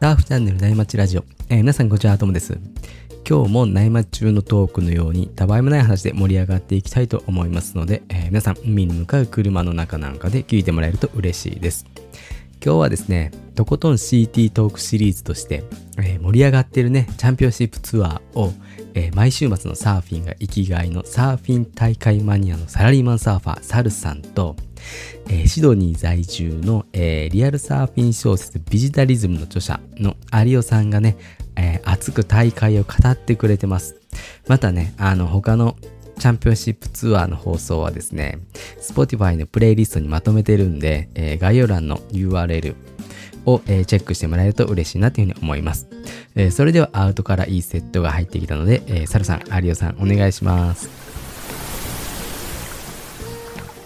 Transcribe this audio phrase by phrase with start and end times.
[0.00, 1.24] ダーフチャンネル内町ラジオ。
[1.48, 2.56] えー皆さんこんにちは、ともです。
[3.28, 11.84] 今日も内町中のトークのように、たわいもない話で盛り上がっていきたいと思いますので、えー皆さん、海に向かう車の中なんかで聞いてもらえると嬉しいです。
[12.64, 15.64] 今日はですね、とことん CT トークシリーズとして、
[15.96, 18.52] えー盛り上がってるね、チャンピオンシップツアーを、
[18.94, 24.54] えー毎週末のサーフィンが生きがいのサーフィン大会マニアのサラリーマンサーファー、サルさんと、
[25.28, 31.16] えーシドニー在住の、えーリアルサーフィン小説ビジタリズムの著者の有オさんがね、
[31.56, 33.96] えー熱く大会を語ってくれてます。
[34.46, 35.76] またね、あの他の
[36.18, 38.38] チャンピオンシップツアーの放送はですね、
[38.80, 42.74] Spotify のプレイリストにまとめてるんで、えー概要欄の URL
[43.46, 45.88] を、えーチェックしてもらえると嬉しいなというふうに思います。
[46.34, 51.07] えーそれではアウトからいいセットが入ってきたので、えーサルさん、有オさん、お願いします。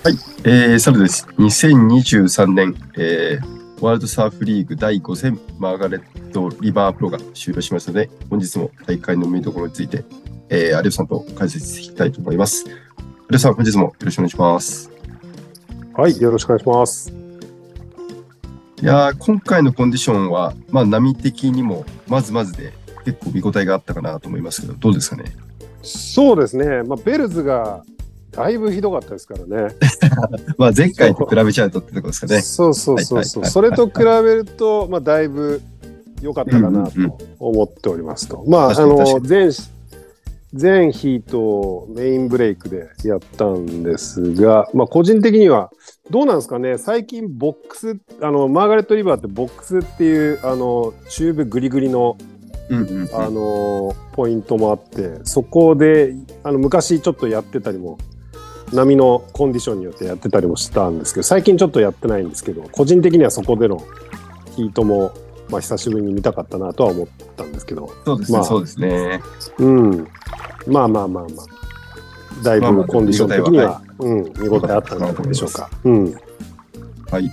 [0.04, 1.28] はい、えー、サルです。
[1.38, 10.04] 2023年、えーワールドサーフリーグ第5戦マーガレットリバープロが終了しましたので、本日も大会の見どころについて、
[10.50, 12.64] えー、有吉さんと解説していきたいと思います。
[12.68, 12.74] 有
[13.28, 14.90] 吉さん、本日もよろしくお願いします。
[15.94, 17.12] はい、よろしくお願いします。
[18.82, 22.72] いやー今回のコンディションは、まあ、波的にもまずまずで
[23.04, 25.24] 結構見応えがあったかなと思いますけど、どうですかね？
[25.82, 27.84] そうですね、まあ、ベルズが
[28.32, 29.74] だいぶひどかったですからね。
[30.56, 32.40] まあ、前回と比べちゃうとってところですかね。
[32.40, 35.60] そうそうそうそう、それと比べると、まあ、だいぶ
[36.22, 38.44] 良かったかなと思っておりますと。
[38.46, 39.50] まあ、あの全
[40.54, 45.70] 全ヒートをメインブレイクでやったんですが、まあ、個人的には
[46.10, 52.16] どうなんですかね、最近ボックス、あのマーガレット・リバーってボックスっていうあのチューブグリグリの
[52.68, 57.98] うんうんうんあのポイントもあってそこであの昔ちょっとやってたりも
[58.72, 63.82] 波のコンディションによってやってたりもしたんですけど最近ちょっとやってないんですけど個人的にはそこでの
[64.56, 65.12] ヒートも、
[65.50, 69.20] まあ、久しぶりに見たかったなとは思ったんですけど、そうですね、まあそうですね。
[69.58, 70.08] うん、
[70.66, 71.46] まあまあまあまあ。
[72.42, 75.70] だいぶコンディション的には、はうん、見応えあったんじゃないでしょうか。
[75.84, 76.14] うん、
[77.10, 77.30] はい。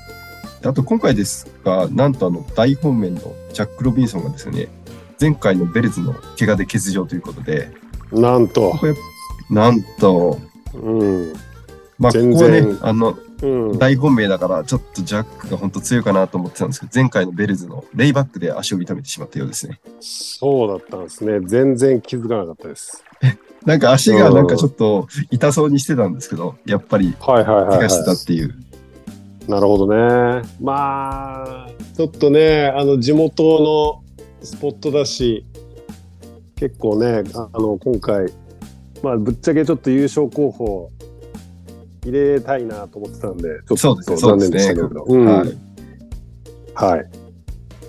[0.63, 3.19] あと今回ですが、なんとあの大本命の
[3.53, 4.67] ジャック・ロビンソンがですね、
[5.19, 7.71] 前回のベルズの怪我で欠場ということで、
[8.11, 8.73] なんと、
[9.49, 10.39] なんと、
[10.73, 11.33] うん
[11.97, 19.79] まあ、こ全こはね然、あの、うん、大本命だから、ちょっとジャックが本当強いかなと思ってたんですけど、前回のベルズのレイバックで足を痛めてしまったようですね。
[19.99, 23.03] そうだったんですね全然気づかなかったです。
[23.65, 27.77] なんか足がなんかちょっと痛そうにしてたんですけど、やっぱりはいはいはい、はい。
[27.79, 28.55] 怪我してたっていう。
[29.49, 30.47] なるほどね。
[30.61, 34.01] まあ、ちょっとね、あの地元
[34.39, 35.45] のスポットだし、
[36.55, 38.31] 結構ね、あの今回、
[39.01, 40.89] まあ、ぶっちゃけちょっと優勝候補
[42.03, 44.39] 入れたいなと思ってたんで、ちょっとそうですね、そう残。
[44.39, 45.03] 念でしたけど。
[45.07, 45.57] うんははいい。
[46.73, 47.09] はい。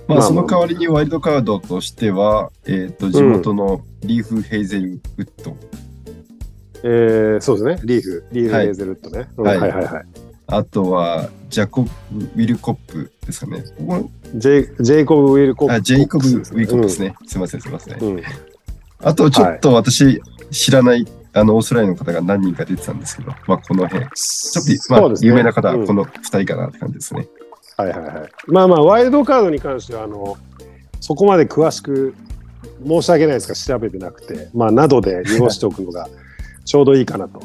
[0.09, 5.57] まあ、まあその代わりにワイルドカードとしては、えっ、と、地元のリーフ・ヘイゼルウッド、
[6.83, 9.29] えー、そうですね、リーフ、リーフ・はいヘーゼルットね。
[9.37, 10.05] うんははいいはいはい。
[10.53, 11.89] あとはジャコブ・
[12.19, 13.63] ウィルコップですかね。
[14.35, 15.75] ジェイジェイコブ・ウィルコップ。
[15.75, 17.15] あジェイコブ・ウィルコップですね。
[17.27, 17.99] すみません、すみません。
[18.01, 18.17] うん。
[18.17, 18.23] うん
[19.03, 24.07] あと、ちょっと私、知らない、あの、オーストラリアの方が何人か出てたんですけど、まあ、この辺。
[24.11, 27.29] ちょっと、まあ、ね有名な方うんはこの2人かなって感じですね。
[27.77, 28.31] はいはいはい。
[28.47, 30.37] まあまあ、ワイルドカードに関しては、あの、
[31.01, 32.15] そこまで詳しく
[32.87, 36.09] 申し訳ないですが、調べてなくて、まあ、などで濁しておくのが
[36.65, 37.41] ちょうどいいかなと。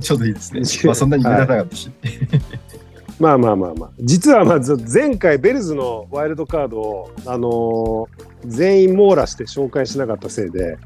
[0.00, 0.62] ちょうどいいですね。
[0.84, 1.90] まあ、そんなに無駄なかったし。
[3.20, 3.90] まあまあまあまあ。
[4.00, 10.78] 実はまず前回ベルズのワイルドカードを、あのー全員網羅して紹介しなかったせいで、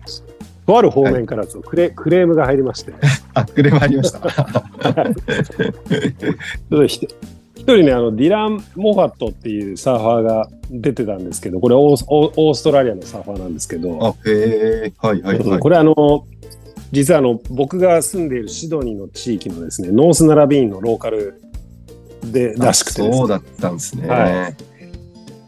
[0.67, 2.93] とある方面からちょっとクレ,、クレームが入りまして、
[3.35, 4.21] あ、クレームありました。
[7.57, 15.59] 一人ね、あのディラン・モファットっていうサーファーが出てたんですけど、これオースオーストラリアのサーファーなんですけど、あ、へえ、はいはいはい。
[15.59, 16.25] これあの
[16.93, 21.41] 実はあの僕が住んでいるシドニーの地域のですねノースナラビーンのローカル
[22.25, 24.09] でらしくてねそうだったんですね。
[24.09, 24.53] は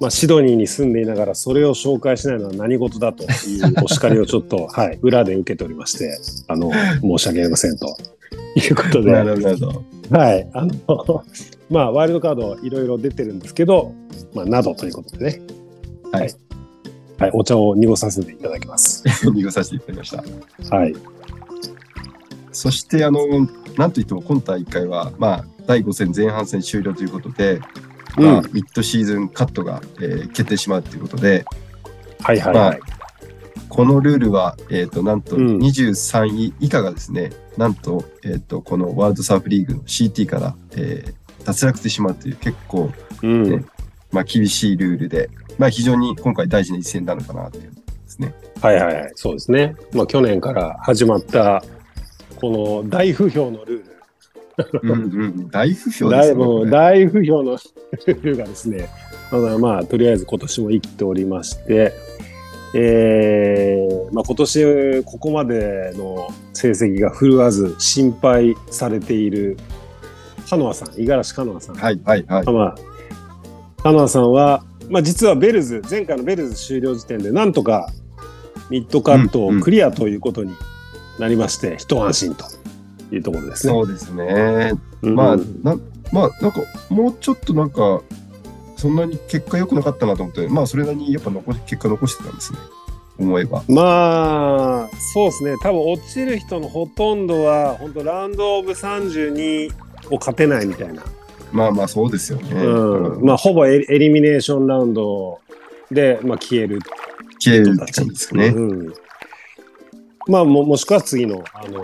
[0.01, 7.97] まあ、シドニーに住んでいながらそれを紹介しないのは何事だというお叱りをちょっと、 はい、裏で受けておりましてあの申し訳ありませんと。
[8.55, 9.85] いうことで、なるほど。
[10.11, 10.49] はい。
[10.53, 11.25] あの
[11.71, 13.93] まあ、ワイルドカードいろいろ出てるんですけど、
[14.35, 15.43] まあ、などということでね、
[16.13, 16.35] はい。
[17.19, 19.05] はい、お茶を濁させていただきます。
[19.31, 20.77] 濁させていただきました。
[20.77, 20.95] はい、
[22.53, 23.21] そして、あの、
[23.77, 27.61] なんといっても今大会は、まあ、第5戦前半戦終了ということで、
[28.17, 31.45] まあ、ミッドシーズンカットが、えー決定しまうということで、
[32.21, 32.81] はいはいはい。
[33.69, 41.15] このルールは、えー、となんとうん23位以下がですね、なんと,、えー、とこのワールドサーフリーグの CT から、えー
[41.45, 43.65] 脱落してしまうという結構うんね
[44.13, 47.71] まあ、厳しいルールで、まあ、非常に今回大事な一戦なのかなというで
[48.07, 48.35] すね。
[48.63, 49.77] はいはいはい、そうですね。
[49.93, 51.63] まあ去年から始まった、
[52.37, 53.98] この大不評のルール。
[54.83, 54.95] うんう
[55.27, 56.71] ん、大不評ですね。
[56.71, 57.59] 大不評の
[58.07, 58.89] ルールがですね、
[59.31, 61.93] まだまあ、とりあえず今年も生きておりまして、
[62.75, 69.57] えーまあ、今年ここまでの成績が振るわず心配されている
[70.49, 71.77] カノアさん、五十嵐カノアさん。
[71.77, 72.47] はいはいはい。
[72.47, 72.75] まあ、
[73.83, 77.93] カノアさんは、まあ、実はベルズ、前回のベルズ終了時点で、なんとか
[78.71, 80.55] ミッドカットをクリアということに
[81.19, 82.45] なりまして、一安心と
[83.13, 83.73] いうところですね。
[83.73, 84.73] そうですね。
[85.03, 85.79] うんまあ、な
[86.13, 86.61] まあ、なんか、
[86.91, 88.03] もうちょっとなんか、
[88.77, 92.59] そんなに結果良くなかったなと思って、まあ、それなりにやっぱ残し結果残してたんですね。
[93.19, 93.63] 思えば。
[93.69, 95.55] まあ、そうですね。
[95.63, 99.73] 多分落ちる人のほとんどは、本当ラウンドオブ32
[100.11, 101.03] を勝てないみたいな。
[101.53, 102.53] まあまあ、そうですよね。
[102.53, 103.25] うん。
[103.25, 105.41] まあ、ほぼエリミネーションラウンド
[105.91, 106.79] で、まあ、消える
[107.41, 108.47] 消える人たちって感じですかね。
[108.49, 108.95] うん。
[110.29, 111.83] まあも、もしくは次の、あの、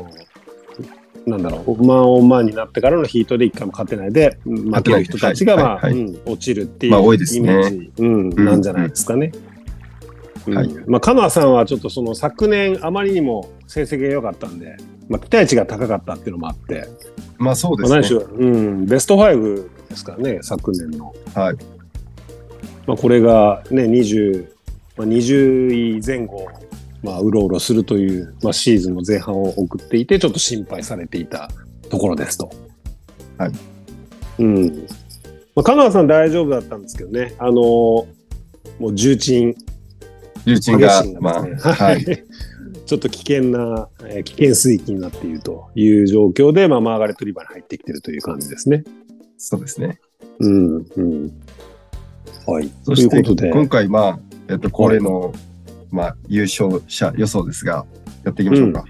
[1.27, 5.89] なんだろう、マンオンマンになってからのヒートで一回も勝てないで、負ける人たちが、まあ、
[6.27, 7.53] 落ちるっていうまあ多いですね。
[7.53, 8.45] イメージ、うんうん。
[8.45, 9.33] なんじゃないですかね。
[10.47, 10.55] うん。
[10.55, 10.69] はい。
[10.87, 14.77] まあ、カノアさんはちょっとその昨年あまりにも成績が良かったんで、
[15.09, 16.89] まあ、期待値が高かったっていうのもあって、
[17.39, 18.19] まあ、そうでまあ、すね。
[18.19, 21.15] 何しろ、うん、ベスト5ですからね、昨年の。
[21.35, 21.57] はい。
[22.87, 24.47] まあ、これがね、20、
[24.97, 26.47] まあ、20位前後、
[27.05, 31.51] まあ、うろうろするという、まあ、シーズンの前半を送っていて、ちょっと心配されていた
[31.91, 32.51] ところですと。
[33.37, 33.53] はい。
[34.39, 34.87] うん。
[35.55, 38.07] まあ、香川さん大丈夫だったんですけどね、あのー
[38.81, 39.55] もう重鎮、
[40.47, 41.43] 重鎮が激しいん、まあ。
[41.69, 41.75] は。
[41.75, 42.05] はいい。
[42.87, 48.83] ちょっと危険な、えー危険水域になっているという状況で、まあ、マーガレット・リバーに入ってきているという感じですね。
[49.37, 50.01] そうですね。
[50.41, 51.33] うん、うん。
[52.47, 52.69] はい。
[52.87, 55.35] といそして、うことで、今回、まあ、えっと、恒例の、
[55.95, 57.87] まあ、優勝者予想ですが、
[58.25, 58.85] やっていきましょうか。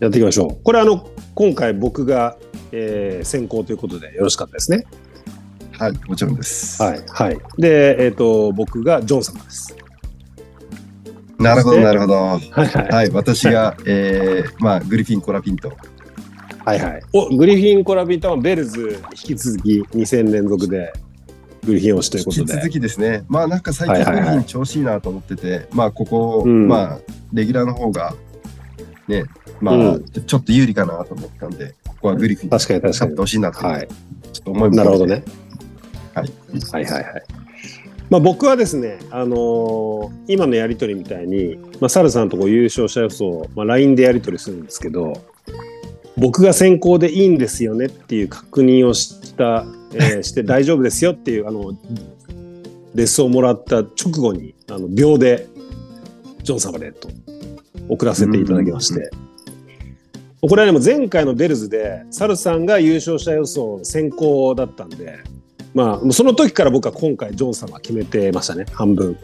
[0.00, 0.64] やっていきましょう。
[0.64, 2.36] これあの今回僕が、
[2.72, 4.86] えー先行ということでよろしかったですね。
[5.72, 6.82] はい、もちろんです。
[6.82, 7.38] はいはい。
[7.58, 9.76] でえっ、と僕がジョン様です。
[11.38, 12.14] なるほど、なるほど。
[12.14, 15.72] はいはいはい、私が、えー、まあ、グリフィン・コラピント。
[16.64, 17.02] はいはい。
[17.12, 20.92] おグリフィン・コラビンタはベルズ引き続き2戦連続で
[21.64, 22.40] グリフィン推しということで。
[22.42, 26.98] 引き続きですね、まあなんか最近グはいはいはいリフィン調子いいなと思ってて、まあここ、うんまあ
[27.32, 28.14] レギュラーの方が、
[29.08, 29.24] ね、
[29.60, 33.20] まあ、うんちょっと有利かなと思ったんで、ここはグリフィン確かに確かに勝って。
[33.20, 33.88] ほしいなと、はい。
[34.32, 35.06] ちょっと思いますなるほど。
[35.06, 35.24] ね。
[36.14, 36.32] はい。
[36.72, 37.24] はいはいはい。
[38.10, 45.14] まあ、僕はですね、あのー今のやり取りみたいに、まあ、サルさんとこう優勝者予想、まあ、LINE でやり取りするんですけど、
[46.16, 51.72] 僕が先行でいいんですよねっていう確認をした、えーして大丈夫ですよっていう、あの、
[52.94, 55.48] レッスンをもらった直後に、あの秒で、
[56.42, 57.08] ジョン様でと
[57.88, 59.10] 送らせていただきまして、
[60.40, 65.18] これはでも前回のベルズで、サルさんが優勝者予想先行だったんで、
[65.72, 69.16] まあ、その時から僕は今回、ジョン様決めてましたね、半分。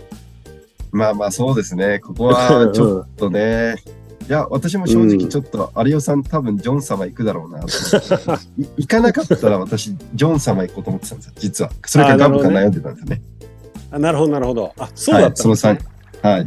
[0.91, 3.76] まあまあそうですね、ここはちょっとね、
[4.26, 11.70] いや、私も正直ちょっと、有吉さん多分ジョン様行くだろうなと思ってい行かなかったら私、ジョン様行こうと思ってたんですよ、実は。
[11.87, 13.22] それかガブか悩んでたんですよね。
[13.91, 14.72] あなるほど、なるほど。
[14.79, 15.81] あ、そうだったんですねはい、
[16.20, 16.31] その3。
[16.31, 16.46] はい。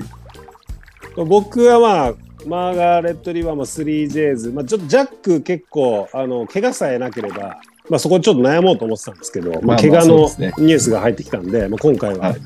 [1.27, 2.13] 僕はまあ、
[2.45, 7.57] マーガレット・リバーも 3Js、まあ、ちょっとジャック結構、あの、怪我さえなければ、
[7.89, 10.15] まあ、そこちょっと悩もうと思ってたんですけど、まあ、怪我の
[10.57, 12.39] ニュースが入ってきたんで、まあ、今回は、はい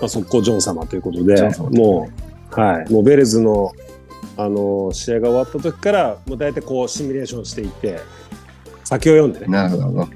[0.00, 2.08] まあ、速攻ジョン様ということでも
[2.56, 3.72] う、はい、もうベレズの、
[4.36, 8.00] あの、試合が終わった時から、もう大体こう、シミュレーションしていて、
[8.84, 10.08] 先を読んでね、なるほど。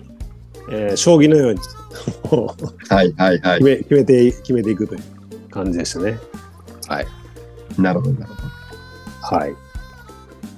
[0.70, 1.60] えー将棋のように、
[2.88, 3.64] はいはいはい決。
[3.64, 5.02] め決めて、決めていくという
[5.50, 6.18] 感じでしたね。
[6.88, 7.06] はい。
[7.78, 8.42] なるほどなるほ
[9.30, 9.36] ど。
[9.36, 9.54] はい。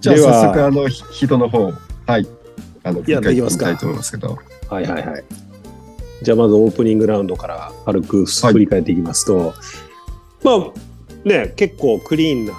[0.00, 1.72] じゃあ早速あのひ人の方、
[2.06, 2.26] はい。
[2.84, 4.38] あの、やっていきますか振り返ってみたいと思いますけど。
[4.68, 5.24] はいはいはい。
[6.22, 9.54] じゃあまずオープニングラウンドから軽くはい振り返っていきますと、
[10.42, 12.54] まあね、結構クリーンな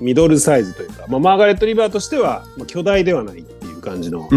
[0.00, 4.28] ミドルサイズというか、まあ、マーガレット・リバーとしては、まあ、巨大ではないっていう感じの。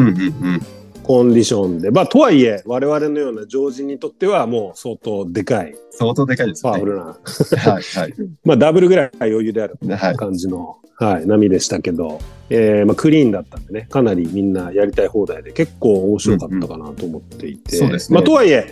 [1.04, 6.80] コンディションで、まあとはいえ我々のような常人にとってはもう相当でかい相当でかいですよね。
[6.80, 8.14] パワフルな、はいはい。
[8.46, 10.16] まあダブルぐらい余裕であるはい。
[10.16, 12.20] 感じの、はい、波でしたけど、
[12.50, 18.68] えーまあ、クリーンだったんでね、かなりみんなやりたい放題で結構面白かったかなと思っていて、そうですねまあ、とはいえ、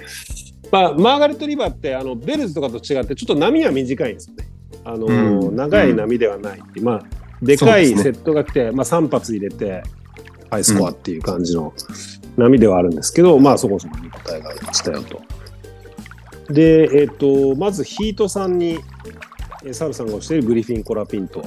[0.71, 4.47] まあ、マーガレット・リバーってあのベルズとかと違ってちょっと波は短いんですよね。
[4.83, 5.55] あのーうん。
[5.55, 7.03] 長い波ではないまあ、
[7.41, 9.83] でかいセットが来て、まあ、3発入れて
[10.49, 11.73] ハイスコアっていう感じの
[12.37, 15.21] 波ではあるんですけど、まあそこそこ見応えがありましたよと。
[16.51, 18.77] で、えっ、と、まずヒートさんに、
[19.63, 21.43] えーサルさんが推しているグリフィン・コラピント。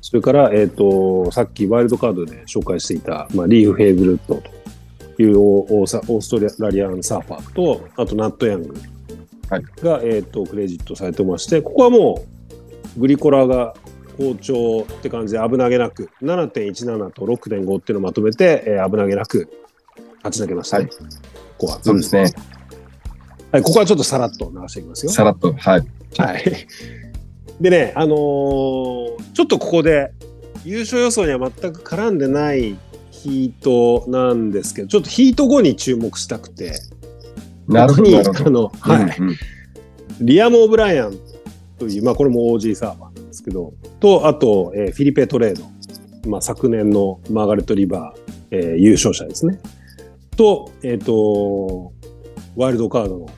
[0.00, 4.42] それから、えっ、と、さっきワイルドカードで紹介していた、まあ、リーフ・ヘイズルッド
[5.16, 8.74] というオーストラリアンサーファーと、あとナット・ヤング
[9.48, 9.62] はい。
[9.82, 12.37] が、えっ、と、クレジットされてまして、ここはもう、
[12.98, 13.74] グリコラが
[14.16, 19.48] 好調って感じで危なげなく、7.17と6.5っていうのをまとめて、えー危なげなく
[20.24, 20.84] 勝ち抜けましたね。
[20.84, 20.94] はい
[21.58, 21.80] ここは。
[21.82, 22.32] そうですね。
[23.50, 25.10] はい、ここはちょっとさらっと流していきますよ。
[25.12, 25.52] さらっと。
[25.52, 25.82] はい。
[26.16, 26.44] はい。
[27.60, 30.12] でね、あのーちょっとここで
[30.64, 32.76] 優勝予想には全く絡んでない
[33.10, 36.72] ヒートなんですけど、ちょっとヒート後に注目したくて、
[37.66, 38.18] なるほど。
[38.18, 39.36] あの、はい、うんうん
[40.20, 41.16] リアム・オブライアン
[41.78, 49.58] という、まあこれも OG サーバーなんですけど、と、あと、えーフィリペ・トレード、まあ昨年のマーガレット・リバー、えー優勝者ですね。
[50.36, 51.92] と、えっ、と、
[52.56, 53.30] ワイルドカードの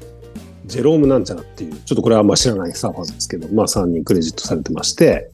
[0.67, 5.31] ジェロームなんちゃらっていう、ちょっとこれはあんま知らないサーファーですけど、まあ3人クレジットされてまして、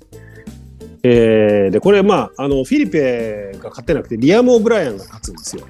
[1.03, 5.67] えーで、これまあ、あの、フィリペが勝ってなくて、リアム・オブライアンが勝つんですよ。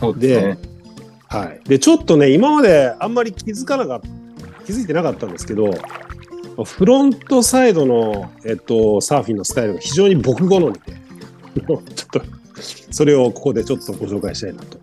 [0.00, 0.58] そうですね。
[1.28, 1.60] はい。
[1.68, 4.08] で、ちょっとね、今まであんまり気づかなかった、
[4.64, 5.70] 気づいてなかったんですけど、
[6.64, 10.80] フロントサイドの、えっと、サーフィンのスタイルが非常に僕好みで、
[11.66, 11.80] ちょっ
[12.12, 12.22] と、
[12.90, 14.78] それをここでちょっとご紹介したいなと。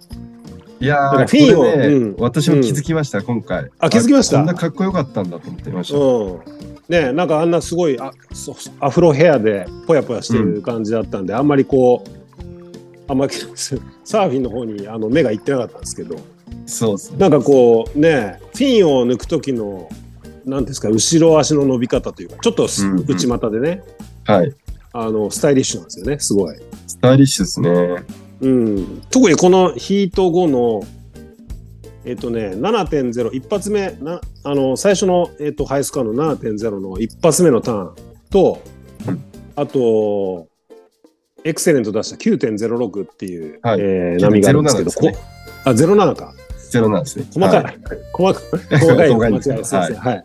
[0.82, 3.70] いやフィンをねうん私も気づきました、今回。
[3.80, 4.38] あ気づきました？
[4.38, 5.98] こんなかっこよかったんだと思ってました。
[6.00, 6.40] うん。
[6.88, 12.10] ねなんかあんなすごいあそアフロヘアでぽやぽやしてる感じだったんで、あんまりこう、
[13.12, 16.16] あんまりサーフィンの方にあの目がいってなかったんですけど、
[16.66, 17.18] そうですね。
[17.20, 19.90] なんかこうね、フィンを抜く時の、
[20.50, 23.84] なんですか、後ろ足の伸び方というか、ちょっとすうんうん内股でね、
[24.25, 24.53] はい。
[24.91, 26.56] あの、スタイリッシュなんですよね、すごい。
[26.88, 28.03] スタイリッシュですね。
[28.41, 29.01] うん。
[29.10, 30.82] 特にこのヒート後の、
[32.06, 37.96] えっとね、7.0、一発目、なあの、最初の、えっと、ハイスコアの7.0の一発目のターン
[38.32, 38.62] と、
[39.08, 39.24] うん
[39.56, 40.48] あと、
[41.44, 45.20] エクセレント出した9.06っていう、はいえー波があるんですけど、07ねこ
[45.65, 46.34] あ、07か。
[46.70, 47.25] ゼロなんですね。
[47.34, 47.63] 細かい。
[47.63, 47.79] はい
[48.13, 48.39] 細か
[48.75, 48.79] い。
[48.79, 49.12] 細かい。
[49.12, 49.63] い間違えた。
[49.65, 49.96] すい。
[49.96, 50.24] はい。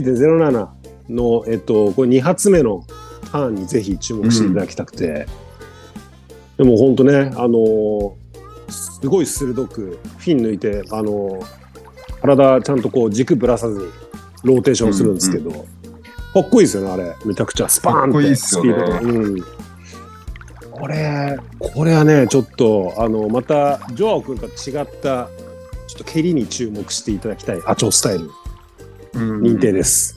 [0.00, 0.68] 9.07
[1.10, 2.86] の、えっと、これ2発目の
[3.30, 5.26] ターンにぜひ注目していただきたくて。
[6.56, 8.12] でも本当ね、あのー
[8.70, 11.62] すごい鋭く、フィン抜いて、あのー
[12.22, 13.86] 体ちゃんとこう軸ぶらさずに
[14.44, 17.16] ローテーションするんですけど、かっこいいですよね、あれ。
[17.24, 18.36] めちゃくちゃスパーンって。
[18.36, 19.36] スピードがうん。
[20.70, 25.28] これ、これはね、ちょっと、あの、また、ジョアオ君とは違った、
[25.88, 28.41] ちょっと蹴りに注目していただきたい、アチョスタイル、うん
[29.14, 30.14] 認定です。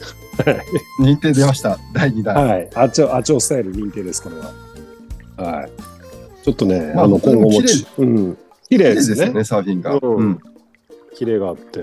[1.01, 1.79] 認定出ました。
[1.93, 2.35] 第2弾。
[2.35, 2.69] はい。
[2.75, 5.51] アチョ、アチョスタイル認定です、これは。
[5.51, 5.71] はい。
[6.43, 8.37] ちょっとね、まああの、今後もち、うん。
[8.69, 9.31] 綺麗ですね。
[9.31, 9.99] ね、サーフィンが。
[10.01, 10.41] うんうん
[11.15, 11.81] 綺麗があって。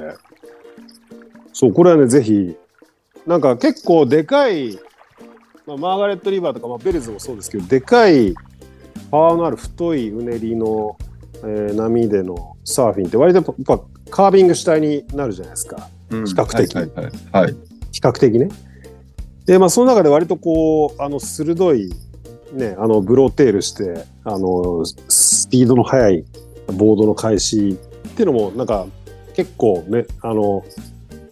[1.55, 2.55] そう、これはね、ぜひ、
[3.27, 4.79] なんか結構でかい、
[5.67, 8.35] まあ、マーガレット・リバーとか、まあ、ベルズもそうですけど、でかい、
[9.11, 10.97] パワーのある太いうねりの、
[11.45, 15.89] えー波でのサーフィンって割とやっぱカービング主体になるじゃないですか。
[16.13, 17.13] うん比較的はいはいはい。
[17.33, 17.57] はい。
[17.93, 18.49] 比較的ね。
[19.47, 21.93] で、まあ、その中で割とこう、あの、鋭い、
[22.53, 26.25] ね、あの、ブローテールして、あの、スピードの速い
[26.69, 28.87] ボードの開始っていうのも、なんか、
[29.35, 30.65] 結構ね、あの、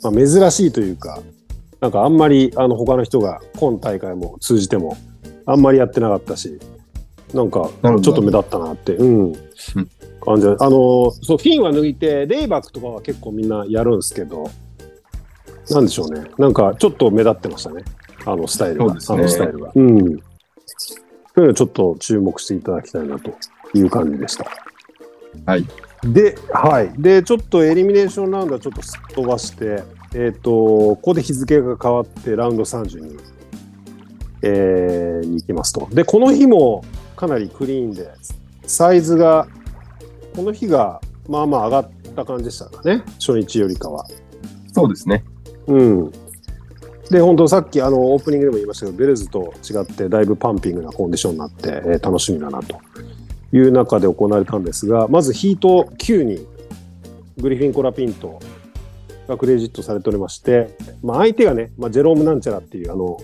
[0.02, 1.20] まあ、珍しいというか、
[1.80, 4.96] なんかあんまり、あの、他の人が今大会も通じても、
[5.46, 6.58] あんまりやってなかったし、
[7.34, 9.32] なんか、ちょっと目立ったなって、うん、
[10.20, 14.50] 感じであの、そう、フィンは抜いて、レイバックとかは結構みんなやるんですけど、
[15.69, 16.25] なんでしょうね。
[16.38, 17.83] なんかちょっと目立ってましたね。
[18.25, 18.95] あのスタイルが。
[18.95, 19.73] ねあのスタイルが。
[19.75, 20.19] うん。
[21.35, 23.33] そういうのちょっと注目していただきたいなと
[23.75, 24.47] いう感じでした。
[25.47, 25.67] はい。
[26.02, 26.93] で、はい。
[26.99, 29.83] で、ちょっとエリミネーションラウンドはちょっとすっ飛ばして、
[30.14, 33.21] えっ、と、ここで日付が変わってラウンド32、
[34.43, 35.88] えーに行きますと。
[35.93, 36.85] で、この日も
[37.17, 38.11] かなりクリーンで、
[38.67, 39.47] サイズが、
[40.35, 43.02] この日がまあまあ上がった感じでしたかね。
[43.19, 44.05] 初日よりかは。
[44.73, 45.25] そうですね。
[45.70, 46.12] うん。
[47.10, 52.78] で、本当さっきあのオープニングでも言いましたけど、ベルズと違ってだいぶパンピングなコンディションになって、えー楽しみだなと
[53.52, 56.46] いう中で行われたんですが、まずヒート9に
[57.38, 58.40] グリフィン・コラピント
[59.28, 63.18] がクレジットされておりまして、まあ、相手がね、まあ、ジェローム・なんちゃらっていうあの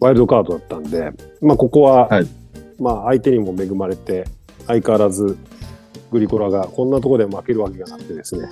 [0.00, 2.26] ワイルドカードだったんで、まあ、ここは、はい
[2.78, 4.24] まあ、相手にも恵まれて、
[4.66, 5.36] 相変わらず
[6.10, 8.48] グリコラがこんなところで負けるわけがなくてですね、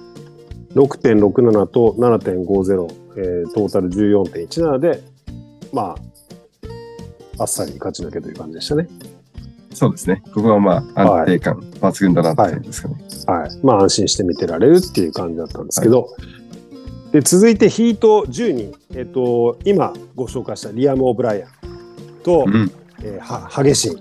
[0.75, 5.03] 6.67と7.50、えートータル14.17で、
[5.73, 5.95] ま
[7.39, 8.89] あ、あっさり勝ち抜けという感じでしたね。
[9.73, 10.23] そうですね。
[10.33, 12.95] ここはまあ安定感抜群だなって感じですかね。
[13.27, 13.51] はい。
[13.63, 16.09] まあ、安心して見てられるっていう感じだったんですけど、
[17.13, 21.51] で続いてヒート12、えっと、今ご紹介したリアム・オブライアン
[22.23, 22.71] と、うん。
[23.03, 23.99] えーはハゲシン、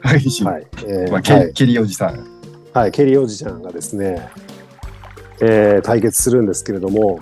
[0.00, 2.26] はい、しはいえーまあ、ケはいケリーおじさん。
[2.72, 4.28] はい、ケリーおじちゃんがですね、
[5.40, 7.20] えー対決するんですけれども、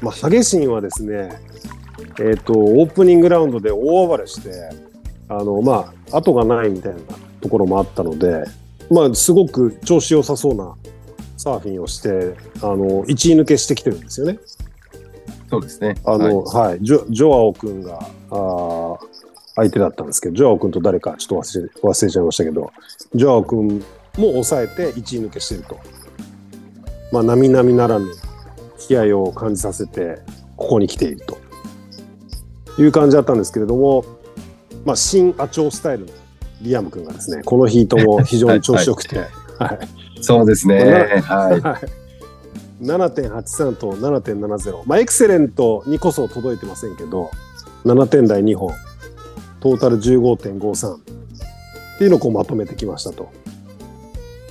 [0.00, 1.30] まあ、ハゲシンはですね、
[2.20, 4.50] えっとオープニングラウンドで大暴れして
[5.28, 7.00] あの、まあ、後がないみたいな
[7.40, 8.44] ところもあったので、
[8.90, 10.74] まあ、すごく調子良さそうな
[11.36, 14.38] サーフィンをしてあの1位抜けしてきてるんですよね。
[15.50, 15.96] そうですね。
[16.04, 17.98] あの、はいはい、ジョジョアオ君が、
[18.30, 18.98] あー
[19.54, 22.70] 相手だったんですけど、ジョアオ君と誰かちょっと忘れ忘れちゃいましたけど、
[23.14, 23.84] ジョアオ君
[24.16, 25.78] も抑えて1位抜けしてると。
[27.10, 28.06] まあ、並々ならぬ
[28.78, 30.20] 気合を感じさせて、
[30.56, 31.38] ここに来ていると
[32.80, 34.04] いう感じだったんですけれども、
[34.84, 36.12] まあ、新アチョースタイルの
[36.62, 39.28] リアム君がですね、このヒートも 非常に調子よくて、はい
[40.20, 41.22] そうですね。
[41.22, 41.60] はい。
[41.60, 42.08] はい
[42.82, 44.82] 7.83と7.70。
[44.86, 47.30] まあ、エクセレントにこそ届いてませんけど、
[47.84, 48.72] 7点台2本、
[49.60, 50.98] トータル15.53っ
[51.98, 53.30] ていうのをこうまとめてきましたと。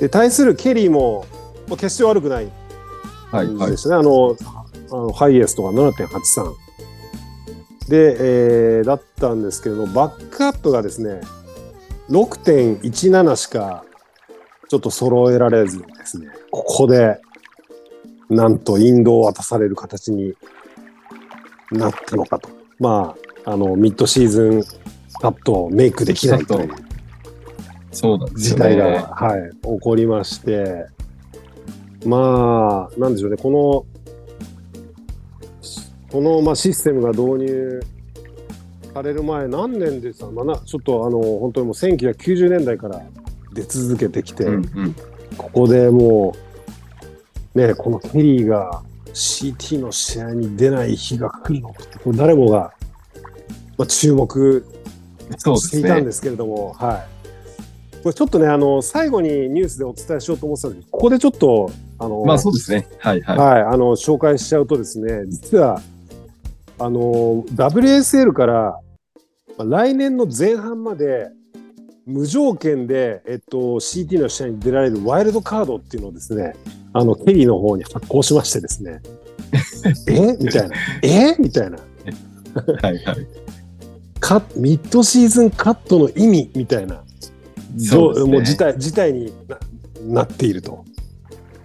[0.02, 1.26] で、対するケリーも、
[1.70, 2.50] まあ、決して悪くない
[3.32, 3.70] はい。
[3.70, 3.78] で。
[3.78, 3.96] したね。
[3.96, 4.38] あの、
[4.92, 6.54] あのハイエースとか7.83。
[7.90, 11.22] で、えーだったんですけれども、バックアップがですね、
[12.10, 13.84] 6.17しか
[14.70, 17.20] ちょっと揃えられずにですね、ここで、
[18.30, 20.34] なんとインドを渡される形に
[21.72, 22.50] なったのかと。
[22.80, 23.16] ま
[23.46, 24.64] あ、あの、ミッドシーズン
[25.22, 26.70] カットをメイクできないという
[28.36, 29.06] 事態が、ね。
[29.10, 30.88] はい、起こりまして、
[32.06, 33.86] まあ、なんでしょうね、この、
[36.12, 37.82] この、まあ、システムが導入
[38.94, 43.02] される前、何年でさ、まあ、なちょっとあの本当にもう1990年代から
[43.54, 44.96] 出続けてきて、うんうん。
[45.38, 46.36] ここでも
[47.56, 52.74] う、ね、このケリーが CT の試合に出ない日が来るのかって、誰もが、
[53.78, 54.66] まあ、注目
[55.38, 55.82] してすね。
[55.82, 57.18] いたんですけれども、はい。
[58.04, 62.88] これちょっとね、あの、最後にニュースでお伝えしようと思ってたんですけど、ここでちょっと、あの、まあそうですね。
[63.00, 63.38] はいはい。
[63.38, 65.82] はい、あの、紹介しちゃうとですね、実は、
[66.80, 68.80] あの、WSL から、
[69.58, 71.30] まあ来年の前半まで、
[72.06, 76.56] 無条件で、えっと、CT の試合に出られるワイルドカードっていうのをですね、
[76.94, 79.02] あの、ケリーの方に発行しましてですね、
[80.08, 80.38] え？
[80.40, 80.76] みたいな。
[81.02, 81.36] え？
[81.38, 81.78] みたいな。
[82.82, 83.28] はいはい。
[84.20, 87.04] カミッドシーズンカットの意味みたいな、
[87.78, 89.58] そうねもう事態事態にな
[90.06, 90.86] なっていると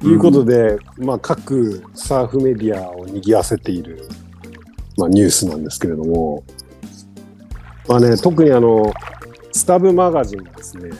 [0.08, 4.08] いうことで、まあ、各サーフメディアを賑わせている、
[4.96, 6.44] まあ、ニュースなんですけれども、
[7.88, 8.92] まあね、特にあの
[9.52, 10.90] スタブマガジンがですね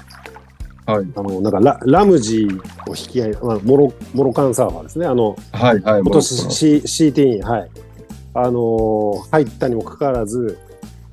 [0.84, 1.06] はい。
[1.14, 6.00] あのなんかララムジーを引き合い、まあ、モロモロカンサーファーですねあのはいはい。
[6.00, 7.70] 今年 C CT に、はい
[8.34, 10.58] あのー入ったにもかかわらず、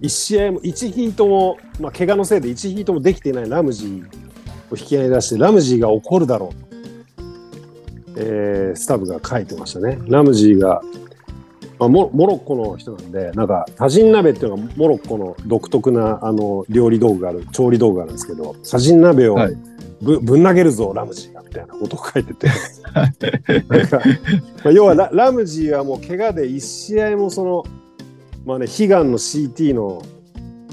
[0.01, 4.05] 1試合も、1ヒートも、まあ、怪我のせいで1ヒートもできていないラムジー
[4.71, 6.68] を引き合いに出して、ラムジーが怒るだろうと、
[8.17, 9.99] えースタッフが書いてましたね。
[10.07, 10.81] ラムジーが、
[11.79, 19.57] まあ、モモロッコの人なんで、なんか、タジン鍋っていうのがモロッコの独特なあの料理道具がある、調理道具があるんですけど、タジン鍋をはい
[20.01, 22.47] ぶ,、ぶん投げるぞ、ラムジーが、みたいなことを書いてて。
[23.69, 24.01] なんか
[24.63, 27.63] まあ、要はララムジーはもう怪我で1試合もその、
[28.45, 30.01] まあね、悲願の CT の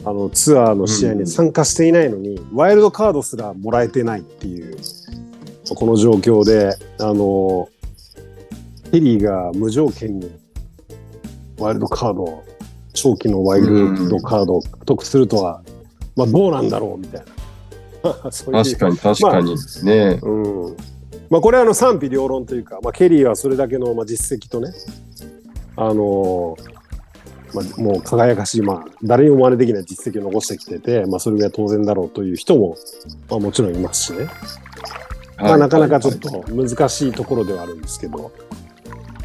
[0.04, 4.76] あのツアーの試合に参加していないのに、ワイルドカードすらもらえてないっていう
[5.74, 7.68] この状況であの
[8.92, 10.30] ヘリーが無条件に
[11.58, 12.44] ワイルドカード
[12.92, 15.62] 長期のワイルドカードを獲得するとは、
[16.14, 17.24] まあ、どうなんだろうみたい
[18.02, 18.30] な。
[18.30, 19.56] そういう確かに確かに。
[19.84, 20.76] ねうん。
[21.28, 24.72] まあ、これはあの賛否両論というか、まあ、ケリーはそれだけのまあ実績とね、
[25.76, 26.76] あのー
[27.54, 32.76] まあ、もう輝かしい、まあ、誰にも真似できない実績を残してきてて、まあ、それが当然だろうという人も、
[33.30, 34.28] まあ、もちろんいますしね、
[35.38, 38.32] まあ、なかなかちょっと難しいところではあるんですけど、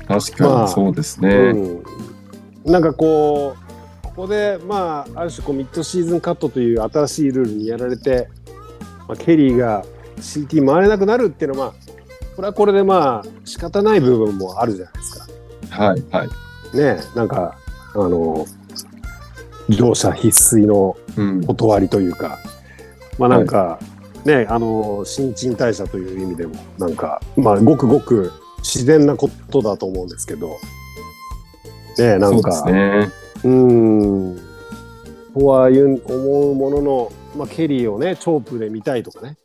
[0.07, 1.29] 確かまあにそうですね。
[1.29, 8.27] うん、なんかこう、ここで、まあ、ある種こうミッドシーズンカットという新しいルールにやられて、
[9.07, 9.85] まあ、ケリーが
[10.17, 15.27] CT 回れなくなるっていうのは、まあ、これはこれでまあ仕方ない部分もあるじゃないですか。
[15.83, 16.27] はいはい。
[16.27, 16.33] ね
[16.73, 17.57] えなんか、
[17.93, 18.45] あの、
[19.69, 21.45] 両者必須のうん。
[21.45, 22.39] 断りというか、
[23.17, 23.79] まあなんか、
[24.25, 30.49] ねあの、新陳代謝という意味でも、なんか、まあ、ごくごく自然なことだと思うんですけど、
[31.97, 33.11] ねえなそうでんか、すね。
[33.43, 34.39] うーん。
[35.33, 39.37] とはいう思うものの、まあ、ケリーをね、チョープで見たいとかね。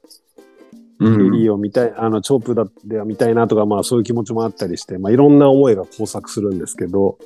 [0.98, 7.18] うんケリーを見たい、あの、チョープだでは見たいなとか、まあそういう気持ちもあったりして、まあいろんな思いが交錯するんですけど、